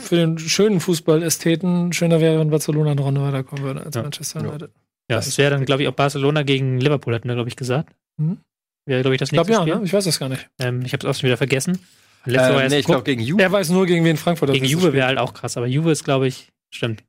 für 0.02 0.16
den 0.16 0.38
schönen 0.38 0.80
Fußballästheten 0.80 1.92
schöner 1.92 2.20
wäre, 2.20 2.38
wenn 2.38 2.50
Barcelona 2.50 2.90
eine 2.92 3.00
Runde 3.00 3.22
weiterkommen 3.22 3.64
würde 3.64 3.84
als 3.84 3.94
Ja. 3.96 4.02
Manchester 4.02 4.40
Ja. 4.42 4.48
United. 4.48 4.70
Ja, 5.08 5.16
Das 5.16 5.26
das 5.26 5.38
wäre 5.38 5.50
dann, 5.50 5.64
glaube 5.64 5.82
ich, 5.82 5.88
auch 5.88 5.92
Barcelona 5.94 6.42
gegen 6.42 6.78
Liverpool, 6.78 7.14
hatten 7.14 7.28
wir, 7.28 7.34
glaube 7.34 7.48
ich, 7.48 7.56
gesagt. 7.56 7.94
Mhm. 8.18 8.38
Wäre, 8.86 9.02
glaube 9.02 9.14
ich, 9.14 9.18
das 9.18 9.28
Ich 9.28 9.32
glaube 9.32 9.48
nächste 9.50 9.66
ja, 9.66 9.72
Spiel. 9.74 9.80
ne? 9.80 9.86
ich 9.86 9.92
weiß 9.92 10.04
das 10.04 10.18
gar 10.18 10.28
nicht. 10.28 10.48
Ähm, 10.58 10.82
ich 10.84 10.92
habe 10.92 11.06
es 11.06 11.10
auch 11.10 11.18
schon 11.18 11.26
wieder 11.28 11.36
vergessen. 11.36 11.78
Letzte 12.26 12.52
erst 12.52 12.70
nee, 12.70 12.78
ich 12.80 12.86
glaube 12.86 13.02
gegen 13.04 13.22
Juve. 13.22 13.42
Er 13.42 13.50
weiß 13.50 13.70
nur, 13.70 13.86
gegen 13.86 14.04
wen 14.04 14.16
Frankfurt 14.18 14.52
gegen 14.52 14.64
Juve 14.66 14.92
wäre 14.92 15.06
halt 15.06 15.18
auch 15.18 15.32
krass, 15.32 15.56
aber 15.56 15.66
Juve 15.66 15.90
ist, 15.90 16.04
glaube 16.04 16.26
ich, 16.28 16.48
stimmt. 16.70 17.02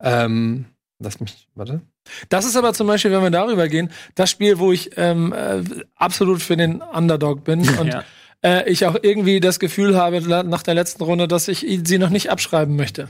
Ähm, 0.00 0.64
lass 0.98 1.20
mich, 1.20 1.46
warte. 1.54 1.82
Das 2.28 2.44
ist 2.44 2.56
aber 2.56 2.72
zum 2.74 2.86
Beispiel, 2.86 3.10
wenn 3.12 3.22
wir 3.22 3.30
darüber 3.30 3.68
gehen, 3.68 3.90
das 4.14 4.30
Spiel, 4.30 4.58
wo 4.58 4.72
ich 4.72 4.90
ähm, 4.96 5.32
äh, 5.32 5.62
absolut 5.94 6.42
für 6.42 6.56
den 6.56 6.80
Underdog 6.82 7.44
bin 7.44 7.60
und 7.78 7.88
Ja. 7.88 8.04
Äh, 8.44 8.68
ich 8.70 8.86
auch 8.86 8.96
irgendwie 9.02 9.40
das 9.40 9.58
Gefühl 9.58 9.96
habe 9.96 10.20
nach 10.44 10.62
der 10.62 10.74
letzten 10.74 11.02
Runde, 11.02 11.26
dass 11.28 11.48
ich 11.48 11.66
sie 11.84 11.98
noch 11.98 12.10
nicht 12.10 12.30
abschreiben 12.30 12.76
möchte. 12.76 13.08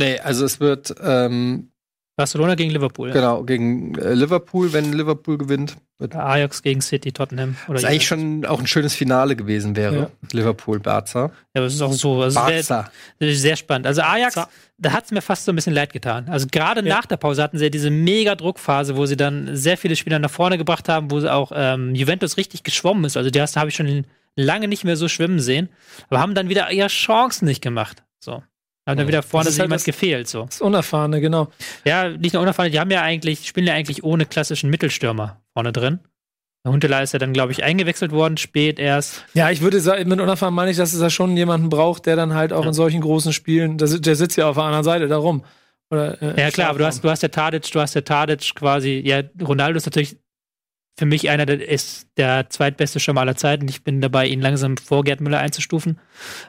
Nee, 0.00 0.18
also 0.20 0.44
es 0.44 0.60
wird, 0.60 0.94
ähm, 1.02 1.70
Barcelona 2.16 2.56
gegen 2.56 2.70
Liverpool. 2.72 3.12
genau, 3.12 3.44
gegen 3.44 3.94
äh, 3.96 4.12
Liverpool, 4.14 4.72
wenn 4.72 4.92
Liverpool 4.92 5.38
gewinnt, 5.38 5.76
wird 6.00 6.16
Ajax 6.16 6.62
gegen 6.62 6.80
City, 6.80 7.12
Tottenham. 7.12 7.56
Oder 7.68 7.74
das 7.74 7.84
eigentlich 7.84 8.06
schon 8.08 8.44
auch 8.44 8.58
ein 8.58 8.66
schönes 8.66 8.94
Finale 8.94 9.36
gewesen 9.36 9.76
wäre. 9.76 9.96
Ja. 9.96 10.10
Liverpool, 10.32 10.80
Barca. 10.80 11.26
Ja, 11.26 11.30
aber 11.60 11.66
es 11.66 11.74
ist 11.74 11.82
auch 11.82 11.92
so. 11.92 12.20
Also 12.22 12.40
Barca. 12.40 12.90
wär, 13.20 13.34
sehr 13.36 13.54
spannend. 13.56 13.86
Also 13.86 14.02
Ajax, 14.02 14.34
Za- 14.34 14.48
da 14.78 14.92
hat 14.92 15.04
es 15.04 15.10
mir 15.12 15.22
fast 15.22 15.44
so 15.44 15.52
ein 15.52 15.56
bisschen 15.56 15.74
leid 15.74 15.92
getan. 15.92 16.28
Also 16.28 16.48
gerade 16.50 16.80
Ja. 16.86 16.96
nach 16.96 17.06
der 17.06 17.18
Pause 17.18 17.40
hatten 17.42 17.56
sie 17.58 17.64
ja 17.64 17.70
diese 17.70 17.90
mega 17.90 18.34
Druckphase, 18.34 18.96
wo 18.96 19.06
sie 19.06 19.16
dann 19.16 19.54
sehr 19.56 19.76
viele 19.76 19.94
Spieler 19.94 20.18
nach 20.18 20.30
vorne 20.30 20.58
gebracht 20.58 20.88
haben, 20.88 21.12
wo 21.12 21.20
sie 21.20 21.32
auch 21.32 21.52
ähm, 21.54 21.94
Juventus 21.94 22.36
richtig 22.36 22.64
geschwommen 22.64 23.04
ist. 23.04 23.16
Also 23.16 23.30
die 23.30 23.40
hast- 23.40 23.56
habe 23.56 23.68
ich 23.70 23.76
schon 23.76 24.04
lange 24.38 24.68
nicht 24.68 24.84
mehr 24.84 24.96
so 24.96 25.08
schwimmen 25.08 25.40
sehen, 25.40 25.68
aber 26.08 26.20
haben 26.20 26.34
dann 26.34 26.48
wieder 26.48 26.70
ihre 26.70 26.88
Chancen 26.88 27.44
nicht 27.46 27.62
gemacht. 27.62 28.02
So. 28.20 28.42
Haben 28.86 28.96
dann 28.96 29.08
wieder 29.08 29.22
vorne 29.22 29.44
Das 29.44 29.54
ist 29.54 29.60
halt 29.60 29.68
jemand 29.68 29.84
gefehlt. 29.84 30.28
So. 30.28 30.44
Das 30.44 30.60
Unerfahrene, 30.62 31.20
genau. 31.20 31.48
Ja, 31.84 32.08
nicht 32.08 32.32
nur 32.32 32.42
unerfahren, 32.42 32.72
die 32.72 32.80
haben 32.80 32.90
ja 32.90 33.02
eigentlich, 33.02 33.46
spielen 33.46 33.66
ja 33.66 33.74
eigentlich 33.74 34.02
ohne 34.04 34.24
klassischen 34.24 34.70
Mittelstürmer 34.70 35.42
vorne 35.52 35.72
drin. 35.72 35.98
Der 36.64 36.72
Huntelaar 36.72 37.02
ist 37.02 37.12
ja 37.12 37.18
dann, 37.18 37.32
glaube 37.32 37.52
ich, 37.52 37.62
eingewechselt 37.62 38.12
worden, 38.12 38.36
spät 38.36 38.78
erst. 38.78 39.24
Ja, 39.34 39.50
ich 39.50 39.60
würde 39.60 39.80
sagen, 39.80 40.08
mit 40.08 40.20
unerfahren 40.20 40.54
meine 40.54 40.70
ich, 40.70 40.76
dass 40.76 40.92
es 40.94 41.00
da 41.00 41.10
schon 41.10 41.36
jemanden 41.36 41.68
braucht, 41.68 42.06
der 42.06 42.16
dann 42.16 42.34
halt 42.34 42.52
auch 42.52 42.62
Ja. 42.62 42.68
in 42.68 42.74
solchen 42.74 43.00
großen 43.00 43.32
Spielen, 43.32 43.76
der, 43.78 43.88
der 43.88 44.16
sitzt 44.16 44.36
ja 44.36 44.48
auf 44.48 44.56
der 44.56 44.64
anderen 44.64 44.84
Seite, 44.84 45.06
darum. 45.08 45.44
Oder, 45.90 46.20
äh, 46.22 46.40
Ja, 46.40 46.50
klar, 46.50 46.70
aber 46.70 46.78
du 46.80 46.86
hast, 46.86 47.04
du 47.04 47.10
hast 47.10 47.22
der 47.22 47.30
Tadic, 47.30 47.70
du 47.70 47.80
hast 47.80 47.94
der 47.94 48.04
Tadic 48.04 48.54
quasi, 48.54 49.02
ja, 49.04 49.22
Ronaldo 49.42 49.76
ist 49.76 49.86
natürlich 49.86 50.16
für 50.98 51.06
mich 51.06 51.30
einer, 51.30 51.46
der 51.46 51.66
ist 51.66 52.08
der 52.16 52.50
zweitbeste 52.50 52.98
Stürmer 53.00 53.20
aller 53.20 53.36
Zeiten. 53.36 53.68
Ich 53.68 53.84
bin 53.84 54.00
dabei, 54.00 54.26
ihn 54.26 54.40
langsam 54.40 54.76
vor 54.76 55.04
Gerd 55.04 55.20
Müller 55.20 55.38
einzustufen. 55.38 55.98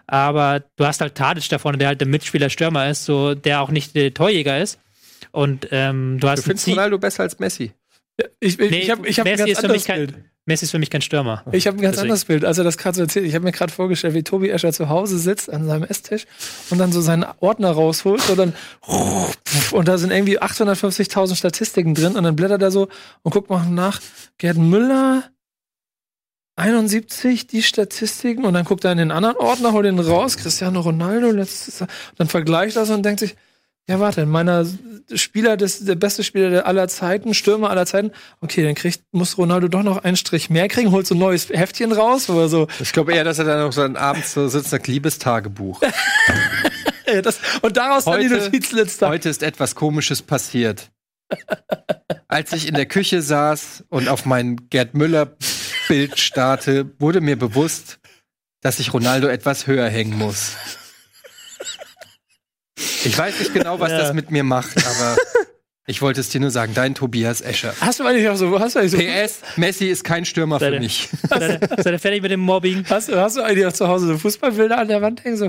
Aber 0.07 0.63
du 0.75 0.85
hast 0.85 1.01
halt 1.01 1.15
Tadic 1.15 1.47
da 1.49 1.59
vorne, 1.59 1.77
der 1.77 1.89
halt 1.89 2.01
der 2.01 2.07
Mitspieler 2.07 2.49
Stürmer 2.49 2.89
ist, 2.89 3.05
so, 3.05 3.35
der 3.35 3.61
auch 3.61 3.69
nicht 3.69 3.95
der 3.95 4.13
Torjäger 4.13 4.59
ist. 4.59 4.79
Und 5.31 5.67
ähm, 5.71 6.15
du 6.19 6.21
Du 6.25 6.29
hast 6.29 6.43
findest 6.43 6.65
Ziel- 6.65 6.73
Ronaldo 6.73 6.97
besser 6.97 7.23
als 7.23 7.37
Messi? 7.39 7.71
Ich, 8.39 8.59
ich, 8.59 8.71
Nee, 8.71 8.79
ich 8.79 8.89
habe 8.89 9.07
ich 9.07 9.19
hab 9.19 9.25
ein 9.27 9.31
Messi 9.33 9.43
ganz 9.45 9.51
ist 9.59 9.65
für 9.65 9.71
mich 9.71 9.85
kein- 9.85 10.07
Bild. 10.07 10.15
Messi 10.49 10.65
ist 10.65 10.71
für 10.71 10.79
mich 10.79 10.89
kein 10.89 11.01
Stürmer. 11.01 11.43
Ich 11.51 11.67
habe 11.67 11.77
ein 11.77 11.81
ganz 11.81 11.95
Deswegen. 11.95 12.11
anderes 12.11 12.25
Bild, 12.25 12.43
als 12.43 12.57
er 12.57 12.63
das 12.63 12.77
gerade 12.77 12.95
so 12.95 13.03
erzählt. 13.03 13.25
Ich 13.25 13.35
habe 13.35 13.45
mir 13.45 13.51
gerade 13.51 13.71
vorgestellt, 13.71 14.15
wie 14.15 14.23
Tobi 14.23 14.49
Escher 14.49 14.73
zu 14.73 14.89
Hause 14.89 15.19
sitzt 15.19 15.49
an 15.49 15.67
seinem 15.67 15.83
Esstisch 15.83 16.25
und 16.71 16.79
dann 16.79 16.91
so 16.91 17.01
seinen 17.01 17.23
Ordner 17.39 17.71
rausholt 17.71 18.27
und 18.29 18.37
dann 18.37 18.53
und 19.71 19.87
da 19.87 19.97
sind 19.99 20.11
irgendwie 20.11 20.41
850.000 20.41 21.35
Statistiken 21.35 21.93
drin 21.93 22.15
und 22.15 22.23
dann 22.23 22.35
blättert 22.35 22.63
er 22.63 22.71
so 22.71 22.89
und 23.21 23.31
guckt 23.31 23.49
mal 23.49 23.63
nach. 23.69 24.01
Gerd 24.39 24.57
Müller 24.57 25.23
71 26.55 27.47
die 27.47 27.61
Statistiken 27.61 28.43
und 28.43 28.53
dann 28.53 28.65
guckt 28.65 28.83
er 28.83 28.91
in 28.91 28.97
den 28.97 29.11
anderen 29.11 29.37
Ordner, 29.37 29.71
holt 29.71 29.85
den 29.85 29.99
raus. 29.99 30.35
Cristiano 30.35 30.81
Ronaldo 30.81 31.29
letztes 31.31 31.85
dann 32.17 32.27
vergleicht 32.27 32.75
das 32.75 32.89
und 32.89 33.03
denkt 33.03 33.19
sich, 33.21 33.35
ja, 33.89 33.99
warte, 33.99 34.27
meiner 34.27 34.67
Spieler, 35.15 35.57
des, 35.57 35.83
der 35.83 35.95
beste 35.95 36.23
Spieler 36.23 36.67
aller 36.67 36.87
Zeiten, 36.87 37.33
Stürmer 37.33 37.71
aller 37.71 37.87
Zeiten, 37.87 38.11
okay, 38.39 38.63
dann 38.63 38.75
kriegt, 38.75 39.01
muss 39.11 39.39
Ronaldo 39.39 39.67
doch 39.67 39.81
noch 39.81 40.03
einen 40.03 40.15
Strich 40.15 40.51
mehr 40.51 40.67
kriegen, 40.67 40.91
holt 40.91 41.07
so 41.07 41.15
ein 41.15 41.17
neues 41.17 41.49
Heftchen 41.49 41.91
raus, 41.91 42.29
oder 42.29 42.49
so. 42.49 42.67
Ich 42.79 42.93
glaube 42.93 43.13
eher, 43.13 43.23
dass 43.23 43.39
er 43.39 43.45
dann 43.45 43.61
noch 43.61 43.73
so 43.73 43.81
abends 43.81 44.33
so 44.33 44.47
sitzt, 44.47 44.69
sagt, 44.69 44.87
Liebestagebuch. 44.87 45.81
Das, 47.23 47.39
und 47.63 47.75
daraus 47.75 48.05
dann 48.05 48.19
die 48.19 48.29
Heute- 48.29 48.43
Notizliste. 48.43 49.07
Heute 49.07 49.29
ist 49.29 49.41
etwas 49.41 49.73
Komisches 49.73 50.21
passiert. 50.21 50.91
Als 52.27 52.53
ich 52.53 52.67
in 52.67 52.75
der 52.75 52.85
Küche 52.85 53.23
saß 53.23 53.85
und 53.89 54.09
auf 54.09 54.25
mein 54.25 54.69
Gerd 54.69 54.93
Müller 54.93 55.35
Bild 55.87 56.19
starte, 56.19 56.91
wurde 56.99 57.19
mir 57.19 57.35
bewusst, 57.35 57.97
dass 58.61 58.79
ich 58.79 58.93
Ronaldo 58.93 59.27
etwas 59.27 59.65
höher 59.65 59.89
hängen 59.89 60.19
muss. 60.19 60.51
Ich 63.05 63.17
weiß 63.17 63.39
nicht 63.39 63.53
genau, 63.53 63.79
was 63.79 63.91
Ja. 63.91 63.97
das 63.99 64.13
mit 64.13 64.31
mir 64.31 64.43
macht, 64.43 64.77
aber 64.77 65.15
ich 65.87 66.01
wollte 66.01 66.19
es 66.21 66.29
dir 66.29 66.39
nur 66.41 66.51
sagen. 66.51 66.73
Dein 66.75 66.95
Tobias 66.95 67.41
Escher. 67.41 67.73
Hast 67.81 67.99
du 67.99 68.03
eigentlich 68.05 68.27
auch 68.29 68.35
so, 68.35 68.59
hast 68.59 68.75
du 68.75 68.79
eigentlich 68.79 68.91
so, 68.91 68.97
PS, 68.97 69.41
Messi 69.57 69.87
ist 69.87 70.03
kein 70.03 70.25
Stürmer 70.25 70.59
für 70.59 70.65
Seid 70.65 70.73
ihr- 70.73 70.79
mich. 70.79 71.09
Seid 71.29 71.85
ihr, 71.85 71.99
fertig 71.99 72.21
mit 72.21 72.31
dem 72.31 72.41
Mobbing? 72.41 72.85
hast, 72.89 73.09
du- 73.09 73.15
hast 73.19 73.37
du 73.37 73.41
eigentlich 73.41 73.65
auch 73.65 73.73
zu 73.73 73.87
Hause 73.87 74.07
so 74.07 74.17
Fußballbilder 74.17 74.77
an 74.77 74.87
der 74.87 75.01
Wand 75.01 75.23
hängen? 75.23 75.37
So, 75.37 75.47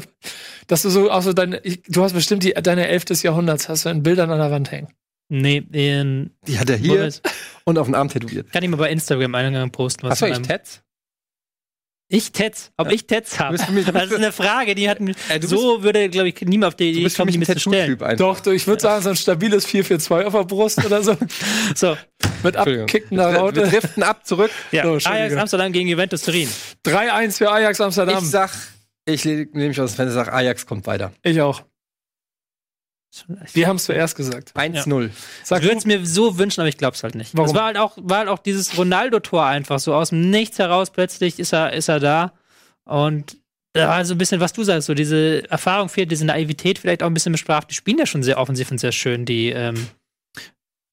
dass 0.67 0.83
du 0.83 0.91
so, 0.91 1.11
auch 1.11 1.23
so 1.23 1.33
deine, 1.33 1.61
du 1.89 2.03
hast 2.03 2.13
bestimmt 2.13 2.43
die, 2.45 2.53
deine 2.55 2.89
Elf 2.89 3.05
des 3.05 3.23
Jahrhunderts, 3.23 3.69
hast 3.69 3.85
du 3.85 3.89
in 3.91 4.03
Bildern 4.03 4.31
an 4.31 4.39
der 4.39 4.51
Wand 4.51 4.71
hängen. 4.71 4.89
Nee, 5.33 5.63
in, 5.73 6.31
Die 6.49 6.59
hat 6.59 6.69
er 6.71 6.77
hier 6.77 7.13
und 7.65 7.79
auf 7.79 7.87
den 7.87 7.95
Arm 7.95 8.09
tätowiert. 8.09 8.51
kann 8.53 8.65
ich 8.65 8.69
mal 8.69 8.77
bei 8.79 8.91
Instagram 8.91 9.35
einen 9.37 9.71
posten. 9.71 10.03
Was 10.05 10.13
Hast 10.13 10.23
du 10.23 10.27
eigentlich 10.27 10.47
Tats? 10.49 10.83
Ich 12.13 12.33
Tetz? 12.33 12.73
Ob 12.77 12.91
ich 12.91 13.07
Tetz 13.07 13.39
habe? 13.39 13.57
Das 13.57 13.69
ist 13.69 14.15
eine 14.15 14.33
Frage, 14.33 14.75
die 14.75 14.91
hatten. 14.91 15.15
Äh, 15.29 15.39
du 15.39 15.47
so 15.47 15.85
würde, 15.85 16.09
glaube 16.09 16.29
ich, 16.29 16.41
niemand 16.41 16.73
auf 16.73 16.75
die 16.75 16.91
Idee 16.91 17.09
kommen, 17.15 17.27
mich 17.27 17.35
die 17.35 17.39
ein 17.39 17.41
mir 17.41 17.55
zu 17.55 17.61
stellen. 17.61 18.17
Doch, 18.17 18.41
du, 18.41 18.51
ich 18.51 18.67
würde 18.67 18.83
sagen, 18.83 19.01
so 19.05 19.11
ein 19.11 19.17
stabiles 19.17 19.65
442 19.65 20.27
auf 20.27 20.33
der 20.33 20.45
Brust 20.45 20.85
oder 20.85 21.05
so. 21.05 21.17
So, 21.77 21.97
Mit 22.43 22.57
abkickender 22.57 23.31
Wir 23.33 23.39
Raute. 23.39 23.63
driften 23.63 24.03
ab 24.03 24.27
zurück. 24.27 24.51
Ja, 24.73 24.83
So. 24.99 25.09
Ajax 25.09 25.37
Amsterdam 25.37 25.71
gegen 25.73 25.89
Juventus 25.89 26.23
Turin. 26.23 26.49
3-1 26.85 27.37
für 27.39 27.49
Ajax 27.53 27.81
Amsterdam. 27.81 28.19
Ich 28.25 28.29
sag, 28.29 28.51
ich 29.05 29.25
nehme 29.25 29.47
mich 29.69 29.81
aus 29.81 29.93
dem 29.93 29.97
Fenster, 29.99 30.25
sag, 30.25 30.33
Ajax 30.35 30.67
kommt 30.67 30.89
weiter. 30.89 31.13
Ich 31.23 31.41
auch. 31.41 31.63
Wir 33.53 33.67
haben 33.67 33.77
es 33.77 33.85
zuerst 33.85 34.17
gesagt. 34.17 34.53
1-0. 34.55 35.11
Sag 35.43 35.59
ich 35.61 35.65
würde 35.65 35.79
es 35.79 35.85
mir 35.85 36.07
so 36.07 36.39
wünschen, 36.39 36.61
aber 36.61 36.69
ich 36.69 36.79
glaube 36.79 36.95
es 36.95 37.03
halt 37.03 37.17
nicht. 37.17 37.37
Warum? 37.37 37.49
Es 37.49 37.55
war 37.55 37.65
halt 37.65 37.77
auch, 37.77 37.97
war 38.01 38.19
halt 38.19 38.29
auch 38.29 38.39
dieses 38.39 38.77
Ronaldo-Tor 38.79 39.45
einfach 39.45 39.81
so 39.81 39.95
aus 39.95 40.11
dem 40.11 40.31
Nichts 40.31 40.59
heraus 40.59 40.91
plötzlich 40.91 41.39
ist 41.39 41.53
er, 41.53 41.73
ist 41.73 41.89
er 41.89 41.99
da. 41.99 42.33
Und 42.85 43.37
da 43.73 43.89
war 43.89 44.05
so 44.05 44.15
ein 44.15 44.19
bisschen, 44.19 44.41
was 44.41 44.53
du 44.53 44.63
sagst, 44.65 44.87
so 44.87 44.95
diese 44.95 45.49
Erfahrung 45.51 45.89
fehlt, 45.89 46.11
diese 46.11 46.25
Naivität 46.25 46.79
vielleicht 46.79 47.03
auch 47.03 47.07
ein 47.07 47.15
bisschen 47.15 47.33
bestraft. 47.33 47.71
Die 47.71 47.75
spielen 47.75 47.99
ja 47.99 48.07
schon 48.07 48.23
sehr 48.23 48.39
offensiv 48.39 48.71
und 48.71 48.79
sehr 48.79 48.93
schön, 48.93 49.25
die, 49.25 49.51
ähm, 49.51 49.89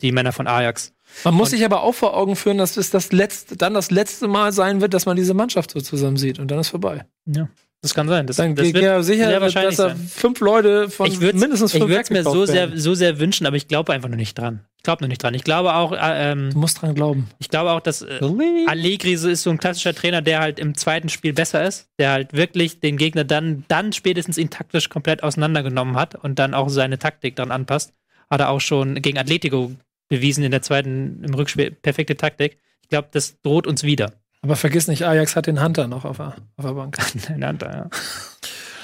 die 0.01 0.11
Männer 0.11 0.31
von 0.31 0.47
Ajax. 0.47 0.93
man 1.23 1.33
muss 1.33 1.51
sich 1.51 1.65
aber 1.65 1.81
auch 1.81 1.93
vor 1.93 2.15
Augen 2.15 2.35
führen, 2.35 2.57
dass 2.57 2.77
es 2.77 2.89
das 2.89 3.11
letzte, 3.11 3.57
dann 3.57 3.73
das 3.73 3.89
letzte 3.89 4.27
Mal 4.27 4.51
sein 4.53 4.81
wird, 4.81 4.93
dass 4.93 5.05
man 5.05 5.15
diese 5.15 5.33
Mannschaft 5.33 5.71
so 5.71 5.81
zusammen 5.81 6.17
sieht 6.17 6.39
und 6.39 6.49
dann 6.49 6.59
ist 6.59 6.69
vorbei. 6.69 7.05
Ja. 7.25 7.49
Das 7.81 7.93
kann 7.93 8.07
sein. 8.07 8.25
Das, 8.25 8.37
Dann 8.37 8.55
das 8.55 8.73
wird 8.73 8.83
ja 8.83 9.03
sicher, 9.03 9.27
sehr 9.27 9.39
wahrscheinlich 9.39 9.77
dass 9.77 9.89
da 9.89 9.95
sein. 9.95 10.07
fünf 10.07 10.39
Leute 10.39 10.89
von 10.89 11.07
ich 11.07 11.19
mindestens 11.19 11.73
ich 11.73 11.79
fünf 11.79 11.89
würde 11.89 12.01
es 12.01 12.09
mir 12.09 12.23
so 12.23 12.45
sehr, 12.45 12.75
so 12.75 12.95
sehr 12.95 13.19
wünschen, 13.19 13.45
aber 13.45 13.55
ich 13.55 13.67
glaube 13.67 13.93
einfach 13.93 14.09
noch 14.09 14.17
nicht 14.17 14.37
dran. 14.37 14.61
Ich 14.77 14.83
glaube 14.83 15.03
noch 15.03 15.09
nicht 15.09 15.21
dran. 15.21 15.35
Ich 15.35 15.43
glaube 15.43 15.75
auch, 15.75 15.91
äh, 15.91 16.31
ähm, 16.31 16.49
Du 16.51 16.59
musst 16.59 16.81
dran 16.81 16.95
glauben. 16.95 17.29
ich 17.37 17.49
glaube 17.49 17.71
auch, 17.71 17.79
dass 17.79 18.01
äh, 18.01 18.19
Allegri 18.65 19.15
so 19.15 19.29
ist 19.29 19.43
so 19.43 19.51
ein 19.51 19.59
klassischer 19.59 19.93
Trainer, 19.93 20.23
der 20.23 20.39
halt 20.39 20.57
im 20.57 20.75
zweiten 20.75 21.09
Spiel 21.09 21.33
besser 21.33 21.63
ist, 21.67 21.87
der 21.99 22.11
halt 22.11 22.33
wirklich 22.33 22.79
den 22.79 22.97
Gegner 22.97 23.23
dann, 23.25 23.63
dann 23.67 23.93
spätestens 23.93 24.39
ihn 24.39 24.49
taktisch 24.49 24.89
komplett 24.89 25.21
auseinandergenommen 25.21 25.95
hat 25.97 26.15
und 26.15 26.39
dann 26.39 26.55
auch 26.55 26.69
seine 26.69 26.97
Taktik 26.97 27.35
dann 27.35 27.51
anpasst. 27.51 27.93
Hat 28.29 28.39
er 28.39 28.49
auch 28.49 28.61
schon 28.61 28.95
gegen 29.03 29.19
Atletico 29.19 29.71
bewiesen 30.09 30.43
in 30.43 30.51
der 30.51 30.63
zweiten, 30.63 31.23
im 31.23 31.33
Rückspiel, 31.33 31.71
perfekte 31.71 32.17
Taktik. 32.17 32.57
Ich 32.81 32.89
glaube, 32.89 33.09
das 33.11 33.39
droht 33.41 33.67
uns 33.67 33.83
wieder. 33.83 34.13
Aber 34.47 34.55
vergiss 34.55 34.87
nicht, 34.87 35.03
Ajax 35.05 35.35
hat 35.35 35.47
den 35.47 35.61
Hunter 35.61 35.87
noch 35.87 36.05
auf 36.05 36.17
der, 36.17 36.35
auf 36.55 36.65
der 36.65 36.71
Bank. 36.73 36.97
Einander, 37.29 37.71
ja. 37.73 37.89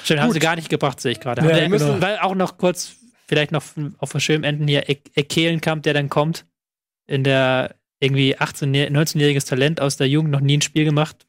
Schön, 0.03 0.20
haben 0.22 0.32
sie 0.34 0.39
gar 0.39 0.55
nicht 0.55 0.70
gebracht, 0.70 1.00
sehe 1.00 1.13
ich 1.13 1.20
gerade. 1.20 1.41
Ja, 1.41 1.67
genau. 1.67 2.01
Weil 2.01 2.20
auch 2.20 2.36
noch 2.36 2.58
kurz, 2.58 2.96
vielleicht 3.27 3.51
noch 3.53 3.63
auf 4.00 4.12
der 4.12 4.20
schönen 4.20 4.43
Enden 4.43 4.67
hier, 4.67 4.89
E- 4.89 4.98
Ekelenkamp, 5.15 5.84
der 5.84 5.93
dann 5.93 6.10
kommt, 6.10 6.46
in 7.08 7.24
der 7.24 7.75
irgendwie 8.01 8.38
18, 8.38 8.74
19-jähriges 8.75 9.48
Talent 9.48 9.79
aus 9.79 9.96
der 9.96 10.10
Jugend, 10.10 10.32
noch 10.32 10.41
nie 10.41 10.58
ein 10.58 10.62
Spiel 10.62 10.84
gemacht, 10.84 11.25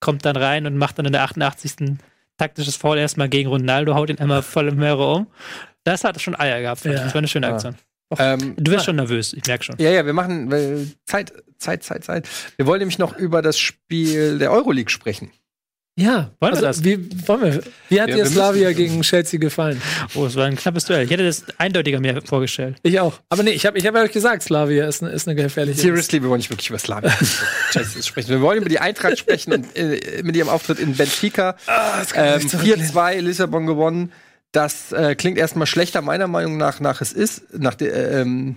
kommt 0.00 0.24
dann 0.26 0.36
rein 0.36 0.66
und 0.66 0.76
macht 0.76 0.98
dann 0.98 1.06
in 1.06 1.12
der 1.12 1.22
88. 1.22 1.96
taktisches 2.36 2.76
Foul 2.76 2.98
erstmal 2.98 3.30
gegen 3.30 3.48
Ronaldo, 3.48 3.94
haut 3.94 4.10
ihn 4.10 4.18
einmal 4.18 4.42
voll 4.42 4.68
im 4.68 4.76
Möhre 4.76 5.10
um. 5.12 5.26
Das 5.84 6.04
hat 6.04 6.20
schon 6.20 6.38
Eier 6.38 6.60
gehabt. 6.60 6.84
Ja. 6.84 6.92
Das 6.92 7.14
war 7.14 7.18
eine 7.18 7.28
schöne 7.28 7.46
Ja. 7.46 7.54
Ähm, 8.18 8.54
Du 8.56 8.70
wirst 8.72 8.86
schon 8.86 8.96
nervös, 8.96 9.32
ich 9.34 9.44
merke 9.46 9.64
schon. 9.64 9.76
ja, 9.78 9.90
ja, 9.90 10.06
wir 10.06 10.12
machen 10.14 10.50
weil 10.50 10.86
Zeit, 11.06 11.32
Zeit, 11.58 11.82
Zeit, 11.82 12.04
Zeit. 12.04 12.28
Wir 12.56 12.66
wollen 12.66 12.78
nämlich 12.78 12.98
noch 12.98 13.16
über 13.18 13.42
das 13.42 13.58
Spiel 13.58 14.38
der 14.38 14.50
Euroleague 14.52 14.90
sprechen. 14.90 15.30
Ja, 15.98 16.30
Wollen 16.38 16.52
wir 16.54 16.64
also, 16.64 16.80
das? 16.80 16.84
Wie, 16.84 17.08
wollen 17.26 17.42
wir, 17.42 17.62
wie 17.88 18.00
hat 18.00 18.08
Ja, 18.08 18.14
dir 18.14 18.22
wir 18.22 18.26
Slavia 18.26 18.70
gegen 18.72 19.02
Chelsea 19.02 19.40
gefallen? 19.40 19.82
Oh, 20.14 20.26
es 20.26 20.36
war 20.36 20.44
ein 20.46 20.54
knappes 20.54 20.84
Duell. 20.84 21.04
Ich 21.04 21.10
hätte 21.10 21.24
das 21.24 21.44
eindeutiger 21.58 21.98
mir 21.98 22.22
vorgestellt. 22.22 22.76
Ich 22.84 23.00
auch. 23.00 23.18
Aber 23.30 23.42
nee, 23.42 23.50
ich 23.50 23.66
habe 23.66 23.76
ich 23.76 23.84
hab 23.84 23.96
ja 23.96 24.02
euch 24.02 24.12
gesagt, 24.12 24.44
Slavia 24.44 24.86
ist 24.86 25.02
eine, 25.02 25.10
ist 25.10 25.26
eine 25.26 25.34
gefährliche. 25.34 25.80
Seriously, 25.80 26.22
wir 26.22 26.28
wollen 26.28 26.38
nicht 26.38 26.50
wirklich 26.50 26.70
über 26.70 26.78
Slavia 26.78 27.10
Chelsea 27.72 28.00
sprechen. 28.04 28.28
Wir 28.28 28.40
wollen 28.40 28.58
über 28.60 28.68
die 28.68 28.78
Eintracht 28.78 29.18
sprechen 29.18 29.52
und 29.52 29.76
äh, 29.76 30.22
mit 30.22 30.36
ihrem 30.36 30.48
Auftritt 30.48 30.78
in 30.78 30.94
Benfica. 30.94 31.56
ähm, 32.14 32.42
4-2 32.42 33.20
Lissabon 33.20 33.66
gewonnen. 33.66 34.12
Das 34.58 34.90
äh, 34.90 35.14
klingt 35.14 35.38
erstmal 35.38 35.68
schlechter, 35.68 36.02
meiner 36.02 36.26
Meinung 36.26 36.56
nach, 36.56 36.80
nach 36.80 37.00
es 37.00 37.12
ist. 37.12 37.56
Nach 37.56 37.76
de, 37.76 37.90
äh, 37.90 38.22
ähm, 38.22 38.56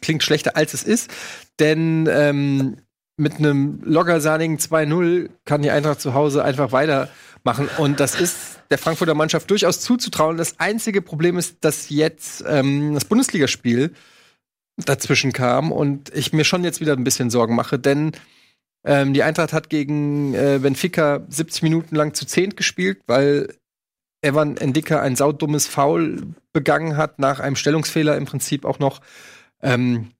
klingt 0.00 0.22
schlechter, 0.22 0.56
als 0.56 0.74
es 0.74 0.84
ist. 0.84 1.10
Denn 1.58 2.08
ähm, 2.08 2.76
mit 3.16 3.38
einem 3.38 3.80
loggersahnigen 3.82 4.58
2-0 4.58 5.28
kann 5.44 5.62
die 5.62 5.72
Eintracht 5.72 6.00
zu 6.00 6.14
Hause 6.14 6.44
einfach 6.44 6.70
weitermachen. 6.70 7.68
Und 7.78 7.98
das 7.98 8.20
ist 8.20 8.60
der 8.70 8.78
Frankfurter 8.78 9.14
Mannschaft 9.14 9.50
durchaus 9.50 9.80
zuzutrauen. 9.80 10.36
Das 10.36 10.60
einzige 10.60 11.02
Problem 11.02 11.36
ist, 11.36 11.56
dass 11.62 11.88
jetzt 11.88 12.44
ähm, 12.46 12.94
das 12.94 13.04
Bundesligaspiel 13.04 13.92
dazwischen 14.76 15.32
kam 15.32 15.72
und 15.72 16.14
ich 16.14 16.32
mir 16.32 16.44
schon 16.44 16.62
jetzt 16.62 16.80
wieder 16.80 16.92
ein 16.92 17.02
bisschen 17.02 17.28
Sorgen 17.28 17.56
mache, 17.56 17.80
denn 17.80 18.12
ähm, 18.84 19.14
die 19.14 19.24
Eintracht 19.24 19.52
hat 19.52 19.68
gegen 19.68 20.32
äh, 20.32 20.60
Benfica 20.62 21.26
70 21.28 21.64
Minuten 21.64 21.96
lang 21.96 22.14
zu 22.14 22.24
zehnt 22.24 22.56
gespielt, 22.56 23.00
weil 23.08 23.48
Evan 24.22 24.56
Endika 24.56 25.00
ein 25.00 25.16
saudummes 25.16 25.66
Foul 25.66 26.34
begangen 26.52 26.96
hat, 26.96 27.18
nach 27.18 27.40
einem 27.40 27.56
Stellungsfehler 27.56 28.16
im 28.16 28.26
Prinzip 28.26 28.64
auch 28.64 28.78
noch. 28.78 29.00
Ähm, 29.62 30.10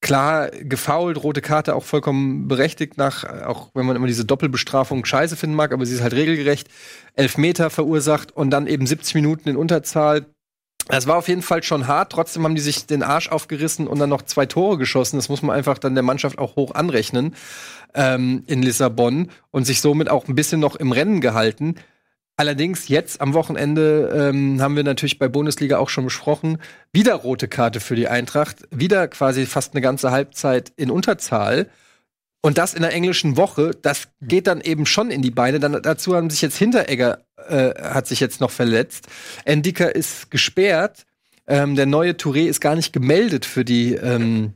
klar 0.00 0.50
gefoult, 0.50 1.22
rote 1.22 1.42
Karte 1.42 1.74
auch 1.74 1.84
vollkommen 1.84 2.48
berechtigt, 2.48 2.96
nach, 2.96 3.24
auch 3.44 3.70
wenn 3.74 3.86
man 3.86 3.96
immer 3.96 4.06
diese 4.06 4.24
Doppelbestrafung 4.24 5.04
scheiße 5.04 5.36
finden 5.36 5.56
mag, 5.56 5.72
aber 5.72 5.84
sie 5.84 5.94
ist 5.94 6.02
halt 6.02 6.14
regelgerecht. 6.14 6.68
Elf 7.14 7.36
Meter 7.36 7.70
verursacht 7.70 8.32
und 8.32 8.50
dann 8.50 8.66
eben 8.66 8.86
70 8.86 9.14
Minuten 9.14 9.48
in 9.48 9.56
Unterzahl. 9.56 10.26
Das 10.88 11.06
war 11.06 11.16
auf 11.16 11.28
jeden 11.28 11.42
Fall 11.42 11.62
schon 11.62 11.86
hart. 11.86 12.10
Trotzdem 12.10 12.42
haben 12.44 12.54
die 12.54 12.60
sich 12.60 12.86
den 12.86 13.02
Arsch 13.02 13.28
aufgerissen 13.28 13.86
und 13.86 13.98
dann 13.98 14.10
noch 14.10 14.22
zwei 14.22 14.46
Tore 14.46 14.78
geschossen. 14.78 15.16
Das 15.16 15.28
muss 15.28 15.42
man 15.42 15.54
einfach 15.54 15.78
dann 15.78 15.94
der 15.94 16.02
Mannschaft 16.02 16.38
auch 16.38 16.56
hoch 16.56 16.74
anrechnen 16.74 17.36
ähm, 17.94 18.42
in 18.46 18.62
Lissabon 18.62 19.30
und 19.50 19.66
sich 19.66 19.80
somit 19.80 20.08
auch 20.08 20.26
ein 20.26 20.34
bisschen 20.34 20.60
noch 20.60 20.76
im 20.76 20.90
Rennen 20.92 21.20
gehalten. 21.20 21.76
Allerdings 22.40 22.88
jetzt 22.88 23.20
am 23.20 23.34
Wochenende 23.34 24.30
ähm, 24.30 24.62
haben 24.62 24.74
wir 24.74 24.82
natürlich 24.82 25.18
bei 25.18 25.28
Bundesliga 25.28 25.76
auch 25.76 25.90
schon 25.90 26.04
besprochen, 26.04 26.56
wieder 26.90 27.16
rote 27.16 27.48
Karte 27.48 27.80
für 27.80 27.96
die 27.96 28.08
Eintracht, 28.08 28.66
wieder 28.70 29.08
quasi 29.08 29.44
fast 29.44 29.74
eine 29.74 29.82
ganze 29.82 30.10
Halbzeit 30.10 30.72
in 30.76 30.90
Unterzahl. 30.90 31.68
Und 32.40 32.56
das 32.56 32.72
in 32.72 32.80
der 32.80 32.94
englischen 32.94 33.36
Woche, 33.36 33.72
das 33.82 34.08
geht 34.22 34.46
dann 34.46 34.62
eben 34.62 34.86
schon 34.86 35.10
in 35.10 35.20
die 35.20 35.30
Beine. 35.30 35.60
Dann, 35.60 35.82
dazu 35.82 36.16
haben 36.16 36.30
sich 36.30 36.40
jetzt 36.40 36.56
Hinteregger 36.56 37.18
äh, 37.46 37.74
hat 37.78 38.06
sich 38.06 38.20
jetzt 38.20 38.40
noch 38.40 38.50
verletzt. 38.50 39.08
Endika 39.44 39.84
ist 39.84 40.30
gesperrt. 40.30 41.04
Ähm, 41.46 41.76
der 41.76 41.84
neue 41.84 42.12
Touré 42.12 42.46
ist 42.46 42.62
gar 42.62 42.74
nicht 42.74 42.94
gemeldet 42.94 43.44
für 43.44 43.66
die 43.66 43.96
ähm, 43.96 44.54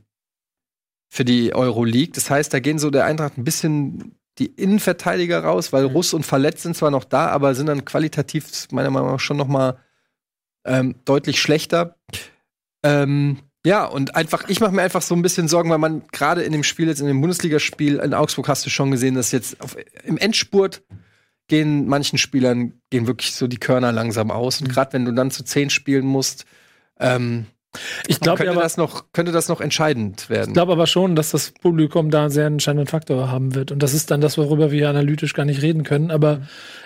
für 1.07 1.23
die 1.23 1.53
Euroleague. 1.53 2.13
Das 2.15 2.31
heißt, 2.31 2.51
da 2.51 2.59
gehen 2.59 2.79
so 2.79 2.89
der 2.89 3.05
Eintracht 3.05 3.37
ein 3.37 3.43
bisschen 3.43 4.17
die 4.37 4.47
Innenverteidiger 4.47 5.43
raus, 5.43 5.71
weil 5.71 5.85
Russ 5.85 6.13
und 6.13 6.25
Verletzt 6.25 6.63
sind 6.63 6.75
zwar 6.75 6.91
noch 6.91 7.03
da, 7.05 7.27
aber 7.27 7.55
sind 7.55 7.67
dann 7.67 7.85
qualitativ 7.85 8.67
meiner 8.71 8.89
Meinung 8.89 9.11
nach 9.11 9.19
schon 9.19 9.37
noch 9.37 9.47
mal 9.47 9.77
ähm, 10.65 10.95
deutlich 11.05 11.39
schlechter. 11.39 11.95
Ähm, 12.83 13.39
ja, 13.65 13.85
und 13.85 14.15
einfach, 14.15 14.47
ich 14.47 14.59
mache 14.59 14.73
mir 14.73 14.83
einfach 14.83 15.01
so 15.01 15.15
ein 15.15 15.21
bisschen 15.21 15.47
Sorgen, 15.47 15.69
weil 15.69 15.77
man 15.77 16.03
gerade 16.11 16.43
in 16.43 16.51
dem 16.51 16.63
Spiel, 16.63 16.87
jetzt 16.87 16.99
in 16.99 17.07
dem 17.07 17.21
Bundesligaspiel 17.21 17.97
in 17.97 18.13
Augsburg 18.13 18.47
hast 18.47 18.65
du 18.65 18.69
schon 18.69 18.91
gesehen, 18.91 19.15
dass 19.15 19.31
jetzt 19.31 19.59
auf, 19.61 19.75
im 20.03 20.17
Endspurt 20.17 20.83
gehen 21.47 21.87
manchen 21.87 22.17
Spielern 22.17 22.73
gehen 22.89 23.07
wirklich 23.07 23.33
so 23.33 23.47
die 23.47 23.57
Körner 23.57 23.91
langsam 23.91 24.31
aus. 24.31 24.61
Und 24.61 24.69
gerade 24.69 24.93
wenn 24.93 25.05
du 25.05 25.13
dann 25.13 25.31
zu 25.31 25.43
zehn 25.43 25.69
spielen 25.69 26.05
musst, 26.05 26.45
ähm, 26.99 27.45
Ich 28.07 28.19
glaube 28.19 28.37
könnte, 28.37 28.51
aber, 28.51 28.61
das 28.61 28.77
noch, 28.77 29.05
könnte 29.13 29.31
das 29.31 29.47
noch 29.47 29.61
entscheidend 29.61 30.29
werden. 30.29 30.49
ich 30.49 30.53
glaube 30.53 30.71
aber 30.71 30.87
schon, 30.87 31.15
dass 31.15 31.31
das 31.31 31.51
Publikum 31.51 32.11
da 32.11 32.23
einen 32.23 32.29
sehr 32.31 32.47
entscheidenden 32.47 32.87
Faktor 32.87 33.31
haben 33.31 33.55
wird. 33.55 33.71
Und 33.71 33.81
das 33.83 33.93
ist 33.93 34.11
dann 34.11 34.21
das, 34.21 34.37
worüber 34.37 34.71
wir 34.71 34.89
analytisch 34.89 35.33
gar 35.33 35.45
nicht 35.45 35.61
reden 35.61 35.83
können. 35.83 36.11
Aber 36.11 36.41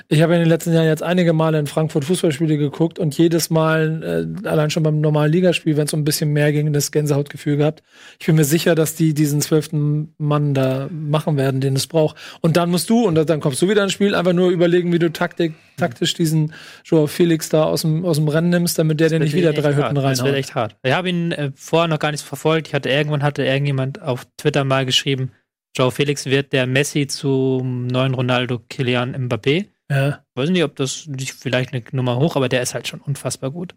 ich 0.08 0.22
habe 0.22 0.34
in 0.34 0.40
den 0.40 0.50
letzten 0.50 0.74
Jahren 0.74 0.88
jetzt 0.88 1.04
einige 1.04 1.34
Male 1.34 1.60
in 1.60 1.68
Frankfurt 1.68 2.06
Fußballspiele 2.06 2.58
geguckt 2.58 2.98
und 2.98 3.18
jedes 3.18 3.50
Mal, 3.50 4.36
äh, 4.44 4.48
allein 4.48 4.72
schon 4.72 4.84
beim 4.84 5.02
normalen 5.02 5.32
Ligaspiel, 5.32 5.78
wenn 5.78 5.86
es 5.86 5.94
um 5.94 6.02
ein 6.02 6.04
bisschen 6.04 6.32
mehr 6.32 6.52
ging, 6.52 6.74
das 6.74 6.92
Gänsehautgefühl 6.92 7.58
gehabt. 7.58 7.84
Ich 8.20 8.26
bin 8.26 8.36
mir 8.36 8.44
sicher, 8.44 8.74
dass 8.74 8.96
die 8.96 9.14
diesen 9.14 9.42
zwölften 9.42 10.14
Mann 10.18 10.54
da 10.54 10.90
machen 10.92 11.38
werden, 11.38 11.62
den 11.62 11.76
es 11.76 11.88
braucht. 11.88 12.18
Und 12.42 12.58
dann 12.58 12.72
musst 12.72 12.90
du, 12.90 13.06
und 13.06 13.16
dann 13.16 13.40
kommst 13.40 13.62
du 13.62 13.70
wieder 13.70 13.84
ins 13.84 13.94
Spiel, 13.94 14.16
einfach 14.16 14.34
nur 14.34 14.50
überlegen, 14.50 14.92
wie 14.92 15.00
du 15.00 15.12
Taktik, 15.12 15.54
taktisch 15.78 16.14
diesen 16.14 16.54
Joao 16.84 17.08
Felix 17.08 17.50
da 17.50 17.64
aus 17.64 17.82
dem, 17.82 18.06
aus 18.06 18.18
dem 18.18 18.28
Rennen 18.28 18.50
nimmst, 18.50 18.80
damit 18.80 19.00
der 19.00 19.10
dir 19.10 19.20
nicht 19.20 19.36
wieder 19.36 19.54
drei. 19.54 19.76
Hütten 19.76 19.96
Das 19.96 20.04
wird 20.04 20.20
reinhaut. 20.20 20.34
echt 20.34 20.56
hart. 20.56 20.76
Ich 20.84 20.94
habe 20.94 21.10
ihn 21.10 21.32
äh, 21.32 21.52
vorher 21.56 21.88
noch 21.88 22.00
gar 22.00 22.12
nicht 22.12 22.24
verfolgt. 22.24 22.68
Ich 22.70 22.74
hatte 22.74 22.90
irgendwann 22.90 23.24
hatte 23.24 23.44
irgendjemand 23.44 24.02
auf 24.02 24.26
Twitter 24.38 24.64
mal 24.64 24.86
geschrieben, 24.86 25.32
Joe 25.76 25.92
Felix 25.92 26.26
wird 26.26 26.52
der 26.52 26.68
Messi 26.68 27.08
zum 27.08 27.88
neuen 27.88 28.14
Ronaldo 28.14 28.60
Kilian 28.70 29.16
Mbappé. 29.16 29.68
Ja. 29.90 30.24
Weiß 30.36 30.50
nicht, 30.50 30.64
ob 30.64 30.76
das 30.76 31.08
nicht 31.08 31.34
vielleicht 31.34 31.74
eine 31.74 31.84
Nummer 31.92 32.18
hoch, 32.18 32.36
aber 32.36 32.50
der 32.50 32.62
ist 32.62 32.74
halt 32.74 32.88
schon 32.88 33.02
unfassbar 33.02 33.52
gut. 33.52 33.76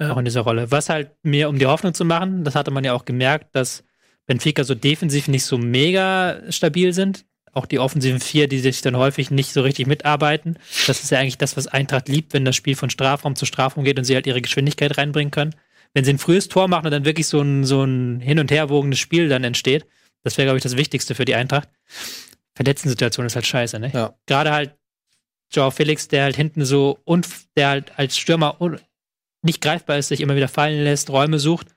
Ja. 0.00 0.12
Auch 0.12 0.16
in 0.16 0.24
dieser 0.24 0.40
Rolle. 0.40 0.70
Was 0.70 0.88
halt 0.88 1.10
mir, 1.22 1.48
um 1.48 1.58
die 1.58 1.66
Hoffnung 1.66 1.94
zu 1.94 2.04
machen, 2.04 2.44
das 2.44 2.54
hatte 2.54 2.70
man 2.70 2.84
ja 2.84 2.92
auch 2.92 3.04
gemerkt, 3.04 3.54
dass 3.54 3.84
Benfica 4.26 4.64
so 4.64 4.74
defensiv 4.74 5.28
nicht 5.28 5.44
so 5.44 5.58
mega 5.58 6.40
stabil 6.50 6.92
sind. 6.92 7.24
Auch 7.52 7.66
die 7.66 7.78
offensiven 7.78 8.18
vier, 8.18 8.48
die 8.48 8.58
sich 8.58 8.80
dann 8.80 8.96
häufig 8.96 9.30
nicht 9.30 9.52
so 9.52 9.62
richtig 9.62 9.86
mitarbeiten. 9.86 10.58
Das 10.88 11.04
ist 11.04 11.10
ja 11.10 11.20
eigentlich 11.20 11.38
das, 11.38 11.56
was 11.56 11.68
Eintracht 11.68 12.08
liebt, 12.08 12.34
wenn 12.34 12.44
das 12.44 12.56
Spiel 12.56 12.74
von 12.74 12.90
Strafraum 12.90 13.36
zu 13.36 13.46
Strafraum 13.46 13.84
geht 13.84 13.96
und 13.96 14.04
sie 14.04 14.16
halt 14.16 14.26
ihre 14.26 14.42
Geschwindigkeit 14.42 14.98
reinbringen 14.98 15.30
können. 15.30 15.54
Wenn 15.94 16.04
sie 16.04 16.12
ein 16.12 16.18
frühes 16.18 16.48
Tor 16.48 16.68
machen 16.68 16.86
und 16.86 16.90
dann 16.90 17.04
wirklich 17.04 17.28
so 17.28 17.40
ein, 17.40 17.64
so 17.64 17.84
ein 17.84 18.20
hin- 18.20 18.40
und 18.40 18.50
herwogendes 18.50 18.98
Spiel 18.98 19.28
dann 19.28 19.44
entsteht, 19.44 19.86
das 20.22 20.36
wäre, 20.36 20.46
glaube 20.46 20.58
ich, 20.58 20.62
das 20.62 20.76
Wichtigste 20.76 21.14
für 21.14 21.24
die 21.24 21.34
Eintracht. 21.34 21.68
Verletzten-Situation 22.56 23.26
ist 23.26 23.36
halt 23.36 23.46
scheiße, 23.46 23.78
ne? 23.78 23.90
Ja. 23.92 24.14
Gerade 24.26 24.52
halt 24.52 24.76
Joao 25.52 25.70
Felix, 25.70 26.08
der 26.08 26.24
halt 26.24 26.36
hinten 26.36 26.64
so 26.64 26.98
und 27.04 27.28
der 27.56 27.68
halt 27.68 27.92
als 27.96 28.18
Stürmer 28.18 28.58
nicht 29.42 29.60
greifbar 29.60 29.98
ist, 29.98 30.08
sich 30.08 30.20
immer 30.20 30.36
wieder 30.36 30.48
fallen 30.48 30.82
lässt, 30.82 31.10
Räume 31.10 31.38
sucht 31.38 31.68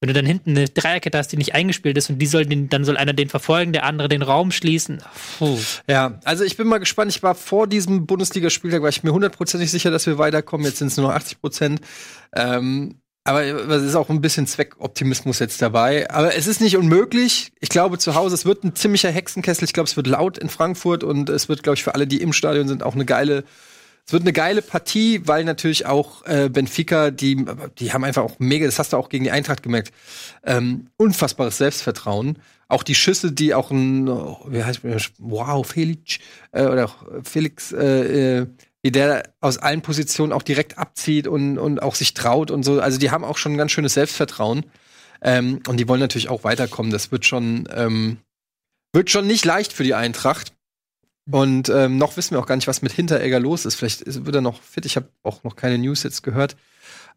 Wenn 0.00 0.08
du 0.08 0.14
dann 0.14 0.24
hinten 0.24 0.50
eine 0.50 0.68
Dreierkette 0.68 1.18
hast, 1.18 1.28
die 1.28 1.36
nicht 1.36 1.54
eingespielt 1.54 1.96
ist 1.98 2.08
und 2.10 2.18
die 2.18 2.26
soll 2.26 2.46
den, 2.46 2.68
dann 2.70 2.84
soll 2.84 2.96
einer 2.96 3.12
den 3.12 3.28
verfolgen, 3.28 3.72
der 3.72 3.84
andere 3.84 4.08
den 4.08 4.22
Raum 4.22 4.50
schließen. 4.50 5.02
Puh. 5.38 5.58
Ja, 5.88 6.18
also 6.24 6.42
ich 6.44 6.56
bin 6.56 6.66
mal 6.66 6.78
gespannt. 6.78 7.10
Ich 7.10 7.22
war 7.22 7.34
vor 7.34 7.66
diesem 7.66 8.06
Bundesligaspieltag, 8.06 8.82
war 8.82 8.88
ich 8.88 9.02
mir 9.02 9.12
hundertprozentig 9.12 9.70
sicher, 9.70 9.90
dass 9.90 10.06
wir 10.06 10.16
weiterkommen. 10.16 10.66
Jetzt 10.66 10.78
sind 10.78 10.88
es 10.88 10.96
nur 10.96 11.08
noch 11.08 11.14
80 11.14 11.40
Prozent. 11.40 11.80
Ähm, 12.34 13.00
aber 13.24 13.44
es 13.44 13.82
ist 13.82 13.94
auch 13.96 14.08
ein 14.08 14.20
bisschen 14.20 14.46
Zweckoptimismus 14.46 15.38
jetzt 15.38 15.60
dabei. 15.60 16.10
Aber 16.10 16.34
es 16.34 16.46
ist 16.46 16.60
nicht 16.60 16.76
unmöglich. 16.76 17.52
Ich 17.60 17.68
glaube, 17.68 17.98
zu 17.98 18.14
Hause, 18.14 18.34
es 18.34 18.44
wird 18.44 18.64
ein 18.64 18.74
ziemlicher 18.74 19.10
Hexenkessel. 19.10 19.64
Ich 19.64 19.72
glaube, 19.72 19.88
es 19.88 19.96
wird 19.96 20.06
laut 20.06 20.38
in 20.38 20.48
Frankfurt 20.48 21.04
und 21.04 21.28
es 21.28 21.48
wird, 21.48 21.62
glaube 21.62 21.74
ich, 21.74 21.84
für 21.84 21.94
alle, 21.94 22.06
die 22.06 22.22
im 22.22 22.32
Stadion 22.32 22.66
sind, 22.66 22.82
auch 22.82 22.94
eine 22.94 23.04
geile 23.04 23.44
es 24.10 24.12
wird 24.12 24.24
eine 24.24 24.32
geile 24.32 24.60
Partie, 24.60 25.22
weil 25.28 25.44
natürlich 25.44 25.86
auch 25.86 26.26
äh, 26.26 26.48
Benfica, 26.48 27.12
die, 27.12 27.44
die 27.78 27.92
haben 27.92 28.02
einfach 28.02 28.24
auch 28.24 28.40
mega, 28.40 28.66
das 28.66 28.80
hast 28.80 28.92
du 28.92 28.96
auch 28.96 29.08
gegen 29.08 29.22
die 29.22 29.30
Eintracht 29.30 29.62
gemerkt, 29.62 29.92
ähm, 30.44 30.88
unfassbares 30.96 31.58
Selbstvertrauen. 31.58 32.38
Auch 32.66 32.82
die 32.82 32.96
Schüsse, 32.96 33.30
die 33.30 33.54
auch 33.54 33.70
ein, 33.70 34.08
oh, 34.08 34.44
wie 34.48 34.64
heißt 34.64 34.80
wow, 35.18 35.64
Felix, 35.64 36.18
äh, 36.50 36.64
oder 36.64 36.90
Felix, 37.22 37.70
äh, 37.70 38.38
äh, 38.40 38.46
wie 38.82 38.90
der 38.90 39.34
aus 39.40 39.58
allen 39.58 39.82
Positionen 39.82 40.32
auch 40.32 40.42
direkt 40.42 40.78
abzieht 40.78 41.26
und, 41.26 41.58
und 41.58 41.82
auch 41.82 41.94
sich 41.94 42.14
traut 42.14 42.50
und 42.50 42.62
so. 42.62 42.80
Also 42.80 42.98
die 42.98 43.10
haben 43.10 43.24
auch 43.24 43.36
schon 43.36 43.52
ein 43.52 43.58
ganz 43.58 43.72
schönes 43.72 43.94
Selbstvertrauen. 43.94 44.64
Ähm, 45.22 45.60
und 45.68 45.76
die 45.78 45.86
wollen 45.86 46.00
natürlich 46.00 46.30
auch 46.30 46.44
weiterkommen. 46.44 46.90
Das 46.90 47.12
wird 47.12 47.26
schon, 47.26 47.68
ähm, 47.74 48.18
wird 48.92 49.10
schon 49.10 49.26
nicht 49.26 49.44
leicht 49.44 49.72
für 49.72 49.84
die 49.84 49.94
Eintracht. 49.94 50.54
Und 51.30 51.68
ähm, 51.68 51.98
noch 51.98 52.16
wissen 52.16 52.34
wir 52.34 52.40
auch 52.40 52.46
gar 52.46 52.56
nicht, 52.56 52.68
was 52.68 52.82
mit 52.82 52.92
Hinteregger 52.92 53.38
los 53.38 53.66
ist. 53.66 53.74
Vielleicht 53.74 54.24
wird 54.24 54.34
er 54.34 54.40
noch 54.40 54.62
fit. 54.62 54.86
Ich 54.86 54.96
habe 54.96 55.08
auch 55.22 55.44
noch 55.44 55.56
keine 55.56 55.78
News 55.78 56.02
jetzt 56.02 56.22
gehört. 56.22 56.56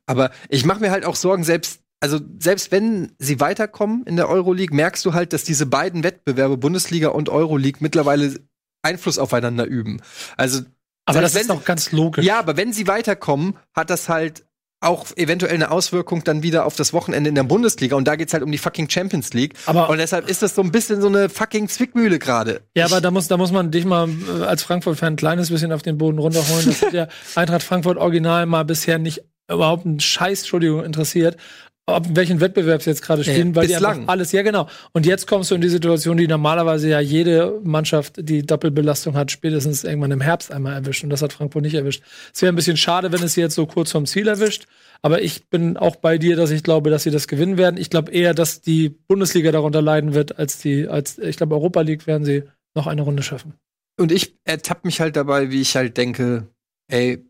Aber 0.05 0.31
ich 0.49 0.65
mache 0.65 0.81
mir 0.81 0.91
halt 0.91 1.05
auch 1.05 1.15
Sorgen, 1.15 1.45
selbst, 1.45 1.79
also 2.01 2.19
selbst 2.37 2.71
wenn 2.71 3.13
sie 3.17 3.39
weiterkommen 3.39 4.03
in 4.05 4.17
der 4.17 4.27
Euroleague, 4.27 4.75
merkst 4.75 5.05
du 5.05 5.13
halt, 5.13 5.31
dass 5.31 5.45
diese 5.45 5.65
beiden 5.65 6.03
Wettbewerbe, 6.03 6.57
Bundesliga 6.57 7.07
und 7.07 7.29
Euroleague, 7.29 7.79
mittlerweile 7.79 8.35
Einfluss 8.81 9.17
aufeinander 9.17 9.65
üben. 9.65 10.01
Also 10.35 10.61
aber 11.05 11.21
das 11.21 11.35
ist 11.35 11.49
doch 11.49 11.65
ganz 11.65 11.91
logisch. 11.91 12.25
Ja, 12.25 12.39
aber 12.39 12.57
wenn 12.57 12.73
sie 12.73 12.87
weiterkommen, 12.87 13.57
hat 13.75 13.89
das 13.89 14.09
halt 14.09 14.43
auch 14.83 15.07
eventuell 15.15 15.53
eine 15.53 15.71
Auswirkung 15.71 16.23
dann 16.23 16.43
wieder 16.43 16.65
auf 16.65 16.75
das 16.75 16.93
Wochenende 16.93 17.29
in 17.29 17.35
der 17.35 17.43
Bundesliga 17.43 17.95
und 17.95 18.05
da 18.05 18.15
geht's 18.15 18.33
halt 18.33 18.43
um 18.43 18.51
die 18.51 18.57
fucking 18.57 18.89
Champions 18.89 19.33
League. 19.33 19.53
Aber 19.65 19.89
und 19.89 19.97
deshalb 19.97 20.29
ist 20.29 20.41
das 20.41 20.55
so 20.55 20.61
ein 20.61 20.71
bisschen 20.71 21.01
so 21.01 21.07
eine 21.07 21.29
fucking 21.29 21.69
Zwickmühle 21.69 22.19
gerade. 22.19 22.61
Ja, 22.75 22.85
aber 22.85 22.99
da 22.99 23.09
muss, 23.09 23.27
da 23.27 23.37
muss 23.37 23.51
man 23.51 23.71
dich 23.71 23.85
mal 23.85 24.09
äh, 24.09 24.43
als 24.43 24.63
Frankfurt-Fan 24.63 25.13
ein 25.13 25.15
kleines 25.15 25.49
bisschen 25.49 25.71
auf 25.71 25.81
den 25.81 25.97
Boden 25.97 26.19
runterholen. 26.19 26.65
Das 26.65 26.81
hat 26.81 26.93
ja 26.93 27.07
Eintracht 27.35 27.63
Frankfurt 27.63 27.97
Original 27.97 28.45
mal 28.45 28.63
bisher 28.63 28.99
nicht 28.99 29.23
überhaupt 29.49 29.85
einen 29.85 29.99
Scheiß, 29.99 30.41
Entschuldigung, 30.41 30.83
interessiert. 30.83 31.37
Ob 31.85 32.15
welchen 32.15 32.39
Wettbewerb 32.39 32.81
sie 32.81 32.91
jetzt 32.91 33.01
gerade 33.01 33.23
stehen, 33.23 33.49
Ja, 33.49 33.55
weil 33.55 33.67
die 33.67 33.73
bislang. 33.73 33.99
einfach 34.01 34.13
alles, 34.13 34.31
ja 34.31 34.41
genau. 34.41 34.69
Und 34.93 35.05
jetzt 35.05 35.27
kommst 35.27 35.51
du 35.51 35.55
in 35.55 35.59
die 35.61 35.67
Situation, 35.67 36.15
die 36.15 36.27
normalerweise 36.27 36.87
ja 36.87 37.01
jede 37.01 37.59
Mannschaft, 37.61 38.15
die 38.17 38.41
Doppelbelastung 38.45 39.15
hat, 39.17 39.31
spätestens 39.31 39.83
irgendwann 39.83 40.11
im 40.11 40.21
Herbst 40.21 40.49
einmal 40.49 40.73
erwischt. 40.75 41.03
Und 41.03 41.09
das 41.09 41.21
hat 41.21 41.33
Frankfurt 41.33 41.63
nicht 41.63 41.73
erwischt. 41.73 42.01
Es 42.33 42.41
wäre 42.41 42.53
ein 42.53 42.55
bisschen 42.55 42.77
schade, 42.77 43.11
wenn 43.11 43.21
es 43.21 43.33
sie 43.33 43.41
jetzt 43.41 43.55
so 43.55 43.65
kurz 43.65 43.91
vom 43.91 44.05
Ziel 44.05 44.29
erwischt. 44.29 44.65
Aber 45.01 45.21
ich 45.21 45.49
bin 45.49 45.75
auch 45.75 45.97
bei 45.97 46.17
dir, 46.17 46.37
dass 46.37 46.51
ich 46.51 46.63
glaube, 46.63 46.89
dass 46.89 47.03
sie 47.03 47.11
das 47.11 47.27
gewinnen 47.27 47.57
werden. 47.57 47.75
Ich 47.75 47.89
glaube 47.89 48.13
eher, 48.13 48.33
dass 48.33 48.61
die 48.61 48.87
Bundesliga 48.87 49.51
darunter 49.51 49.81
leiden 49.81 50.13
wird, 50.13 50.39
als 50.39 50.59
die, 50.59 50.87
als 50.87 51.17
ich 51.17 51.35
glaube, 51.35 51.55
Europa 51.55 51.81
League 51.81 52.07
werden 52.07 52.23
sie 52.23 52.43
noch 52.75 52.87
eine 52.87 53.01
Runde 53.01 53.23
schaffen. 53.23 53.55
Und 53.99 54.13
ich 54.13 54.37
ertappe 54.45 54.87
mich 54.87 55.01
halt 55.01 55.17
dabei, 55.17 55.51
wie 55.51 55.59
ich 55.59 55.75
halt 55.75 55.97
denke, 55.97 56.47
ey, 56.89 57.25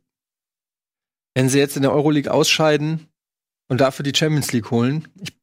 wenn 1.35 1.49
sie 1.49 1.57
jetzt 1.57 1.75
in 1.75 1.81
der 1.81 1.91
Euroleague 1.91 2.31
ausscheiden 2.31 3.07
und 3.73 3.81
dafür 3.81 4.03
die 4.03 4.13
Champions 4.15 4.51
League 4.53 4.71
holen, 4.71 5.07
ich, 5.21 5.33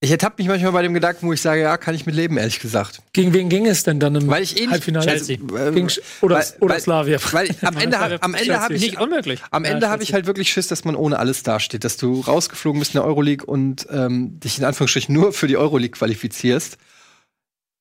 ich 0.00 0.10
ertappe 0.12 0.40
mich 0.40 0.48
manchmal 0.48 0.72
bei 0.72 0.82
dem 0.82 0.94
Gedanken, 0.94 1.26
wo 1.26 1.32
ich 1.32 1.40
sage, 1.42 1.60
ja, 1.62 1.76
kann 1.76 1.94
ich 1.94 2.06
mit 2.06 2.14
leben, 2.14 2.36
ehrlich 2.38 2.60
gesagt. 2.60 3.02
Gegen 3.12 3.32
wen 3.34 3.48
ging 3.48 3.66
es 3.66 3.82
denn 3.82 3.98
dann 4.00 4.14
im 4.14 4.28
Weil 4.28 4.42
ich 4.44 4.56
eh 4.56 4.60
nicht 4.60 4.70
Halbfinale? 4.70 5.06
Chelsea. 5.06 5.36
äh, 5.36 5.72
Gegen, 5.72 5.88
oder 6.20 6.36
weil- 6.36 6.46
oder 6.60 6.78
Slavia. 6.78 7.18
Weil 7.32 7.48
am 7.62 7.76
Ende, 7.76 7.98
hab- 7.98 8.22
am 8.24 8.34
Ende 8.34 8.60
habe 8.60 8.74
ich, 8.74 8.80
nicht 8.82 9.00
unmöglich. 9.00 9.40
am 9.50 9.64
Ja, 9.64 9.72
Ende 9.72 9.88
habe 9.88 10.02
ich 10.04 10.14
halt 10.14 10.26
wirklich 10.26 10.52
Schiss, 10.52 10.68
dass 10.68 10.84
man 10.84 10.94
ohne 10.94 11.18
alles 11.18 11.42
dasteht, 11.42 11.82
dass 11.82 11.96
du 11.96 12.20
rausgeflogen 12.20 12.78
bist 12.78 12.92
in 12.94 13.00
der 13.00 13.04
Euroleague 13.04 13.44
und 13.44 13.86
ähm, 13.90 14.38
dich 14.40 14.58
in 14.58 14.64
Anführungsstrichen 14.64 15.12
nur 15.14 15.32
für 15.32 15.48
die 15.48 15.56
Euroleague 15.56 15.98
qualifizierst. 15.98 16.78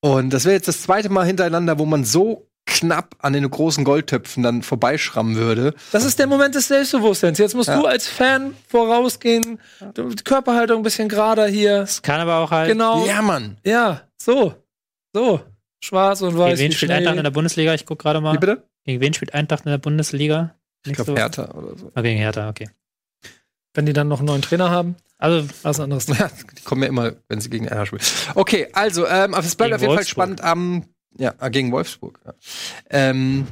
Und 0.01 0.31
das 0.31 0.45
wäre 0.45 0.55
jetzt 0.55 0.67
das 0.67 0.81
zweite 0.81 1.09
Mal 1.09 1.25
hintereinander, 1.25 1.77
wo 1.79 1.85
man 1.85 2.03
so 2.03 2.46
knapp 2.67 3.15
an 3.19 3.33
den 3.33 3.49
großen 3.49 3.83
Goldtöpfen 3.83 4.43
dann 4.43 4.61
vorbeischrammen 4.61 5.35
würde. 5.35 5.73
Das 5.91 6.05
ist 6.05 6.19
der 6.19 6.27
Moment 6.27 6.53
des 6.53 6.67
Selbstbewusstseins. 6.67 7.39
Jetzt 7.39 7.55
musst 7.55 7.69
Ja. 7.69 7.79
du 7.79 7.85
als 7.87 8.07
Fan 8.07 8.53
vorausgehen, 8.67 9.59
die 9.97 10.23
Körperhaltung 10.23 10.77
ein 10.81 10.83
bisschen 10.83 11.09
gerader 11.09 11.47
hier. 11.47 11.79
Es 11.81 12.01
kann 12.01 12.19
aber 12.21 12.37
auch 12.37 12.51
halt. 12.51 12.69
Genau. 12.69 13.05
Ja, 13.07 13.21
Mann. 13.21 13.57
Ja, 13.65 14.01
so. 14.17 14.53
So. 15.13 15.41
Schwarz 15.83 16.21
und 16.21 16.37
weiß. 16.37 16.51
Gegen 16.57 16.59
wen 16.65 16.71
wie 16.71 16.75
spielt. 16.75 16.91
Eintracht 16.91 17.17
in 17.17 17.23
der 17.23 17.31
Bundesliga? 17.31 17.73
Ich 17.73 17.85
guck 17.85 17.99
gerade 17.99 18.19
Wie 18.19 18.23
mal. 18.23 18.37
bitte? 18.37 18.63
Gegen 18.83 19.01
wen 19.01 19.13
spielt 19.13 19.33
Eintracht 19.33 19.65
in 19.65 19.71
der 19.71 19.77
Bundesliga? 19.77 20.55
Ich 20.85 20.93
glaube 20.93 21.15
Hertha 21.15 21.51
oder 21.51 21.77
so. 21.77 21.91
Ah, 21.95 22.01
gegen 22.01 22.17
Hertha, 22.19 22.49
okay. 22.49 22.69
Wenn 23.73 23.85
die 23.85 23.93
dann 23.93 24.07
noch 24.07 24.19
einen 24.19 24.27
neuen 24.27 24.41
Trainer 24.41 24.69
haben, 24.71 24.95
Also, 25.19 25.47
was 25.63 25.79
anderes. 25.79 26.07
Ja, 26.07 26.29
die 26.57 26.63
kommen 26.63 26.81
ja 26.83 26.89
immer, 26.89 27.13
wenn 27.27 27.41
sie 27.41 27.49
gegen 27.49 27.67
Hertha 27.67 27.85
spielen. 27.85 28.01
Okay, 28.35 28.67
also, 28.73 29.05
ähm, 29.07 29.33
aber 29.33 29.45
es 29.45 29.55
bleibt 29.55 29.69
Gegen 29.71 29.75
auf 29.75 29.81
jeden 29.81 29.91
Fall 29.93 29.97
Wolfsburg. 29.97 30.07
spannend 30.07 30.41
am, 30.41 30.85
ja, 31.17 31.33
ah, 31.39 31.49
gegen 31.49 31.71
Wolfsburg. 31.71 32.19
Ja. 32.25 32.33
Ähm, 32.89 33.47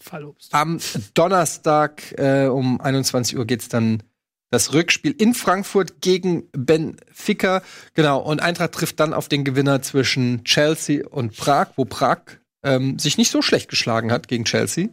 Fallobst. 0.00 0.54
Am 0.54 0.78
Donnerstag 1.14 2.18
äh, 2.18 2.46
um 2.46 2.80
21 2.80 3.36
Uhr 3.36 3.44
geht's 3.44 3.68
dann 3.68 4.02
das 4.50 4.72
Rückspiel 4.72 5.12
in 5.12 5.34
Frankfurt 5.34 6.00
gegen 6.00 6.48
Benfica. 6.52 7.62
Genau, 7.94 8.20
und 8.20 8.40
Eintracht 8.40 8.72
trifft 8.72 9.00
dann 9.00 9.14
auf 9.14 9.28
den 9.28 9.44
Gewinner 9.44 9.82
zwischen 9.82 10.44
Chelsea 10.44 11.06
und 11.06 11.36
Prag, 11.36 11.68
wo 11.76 11.84
Prag 11.84 12.20
ähm, 12.64 12.98
sich 12.98 13.16
nicht 13.16 13.30
so 13.30 13.42
schlecht 13.42 13.70
geschlagen 13.70 14.10
hat 14.10 14.28
gegen 14.28 14.44
Chelsea. 14.44 14.88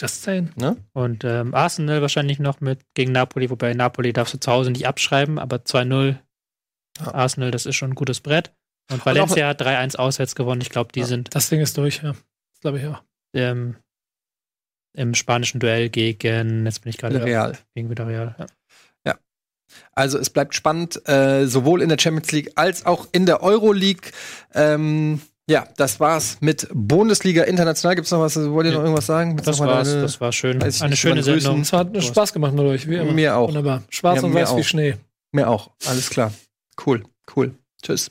Just 0.00 0.22
saying. 0.22 0.50
Ne? 0.56 0.76
und 0.92 1.24
ähm, 1.24 1.54
Arsenal 1.54 2.00
wahrscheinlich 2.00 2.38
noch 2.38 2.60
mit 2.60 2.80
gegen 2.94 3.12
Napoli, 3.12 3.50
wobei 3.50 3.74
Napoli 3.74 4.12
darfst 4.12 4.34
du 4.34 4.40
zu 4.40 4.50
Hause 4.50 4.70
nicht 4.70 4.86
abschreiben, 4.86 5.38
aber 5.38 5.58
2-0 5.58 6.16
Ja. 6.98 7.14
Arsenal, 7.14 7.50
das 7.50 7.66
ist 7.66 7.76
schon 7.76 7.90
ein 7.90 7.94
gutes 7.94 8.20
Brett. 8.20 8.52
Und 8.90 9.04
Valencia 9.06 9.48
hat 9.48 9.60
3-1 9.62 9.96
auswärts 9.96 10.34
gewonnen. 10.34 10.60
Ich 10.60 10.70
glaube, 10.70 10.92
die 10.92 11.00
Ja. 11.00 11.06
sind 11.06 11.34
Das 11.34 11.48
Ding 11.48 11.60
ist 11.60 11.76
durch, 11.78 12.02
ja. 12.02 12.12
Das 12.12 12.60
glaube 12.60 12.78
ich 12.80 12.86
auch. 12.86 13.02
ähm, 13.34 13.76
im 14.94 15.14
spanischen 15.14 15.60
Duell 15.60 15.88
gegen, 15.88 16.66
jetzt 16.66 16.80
bin 16.82 16.90
ich 16.90 16.98
gerade 16.98 17.22
Real. 17.22 17.56
gegen 17.74 17.88
Villarreal. 17.90 18.34
Ja. 18.38 18.46
Also 19.92 20.18
es 20.18 20.30
bleibt 20.30 20.54
spannend, 20.56 21.08
äh, 21.08 21.46
sowohl 21.46 21.80
in 21.80 21.88
der 21.88 21.98
Champions 21.98 22.32
League 22.32 22.50
als 22.56 22.86
auch 22.86 23.06
in 23.12 23.24
der 23.24 23.40
Euroleague. 23.40 24.10
Ähm, 24.52 25.20
ja, 25.48 25.68
das 25.76 26.00
war's 26.00 26.38
mit 26.40 26.66
Bundesliga 26.72 27.44
international. 27.44 27.94
Gibt's 27.94 28.10
noch 28.10 28.18
was? 28.18 28.34
Wollt 28.36 28.66
ihr 28.66 28.72
noch 28.72 28.80
irgendwas 28.80 29.06
sagen? 29.06 29.36
Gibt's 29.36 29.46
Das 29.46 29.60
war's, 29.60 29.88
eine- 29.92 30.02
das 30.02 30.20
war 30.20 30.32
schön. 30.32 30.56
ich 30.66 30.80
Eine 30.82 30.90
nicht, 30.90 30.98
schöne. 31.00 31.22
Sendung. 31.22 31.60
Es 31.60 31.72
hat 31.72 32.02
Spaß 32.02 32.32
gemacht 32.32 32.52
mit 32.52 32.64
euch, 32.64 32.88
wie 32.88 32.96
immer. 32.96 33.12
Mir 33.12 33.36
auch. 33.36 33.46
Wunderbar. 33.48 33.84
Schwarz 33.90 34.16
Ja, 34.16 34.22
und 34.24 34.34
weiß 34.34 34.56
wie 34.56 34.60
auch. 34.60 34.64
Schnee. 34.64 34.96
Mir 35.30 35.48
auch. 35.48 35.70
Alles 35.86 36.10
klar. 36.10 36.32
Cool, 36.84 37.04
cool. 37.36 37.54
Tschüss. 37.80 38.10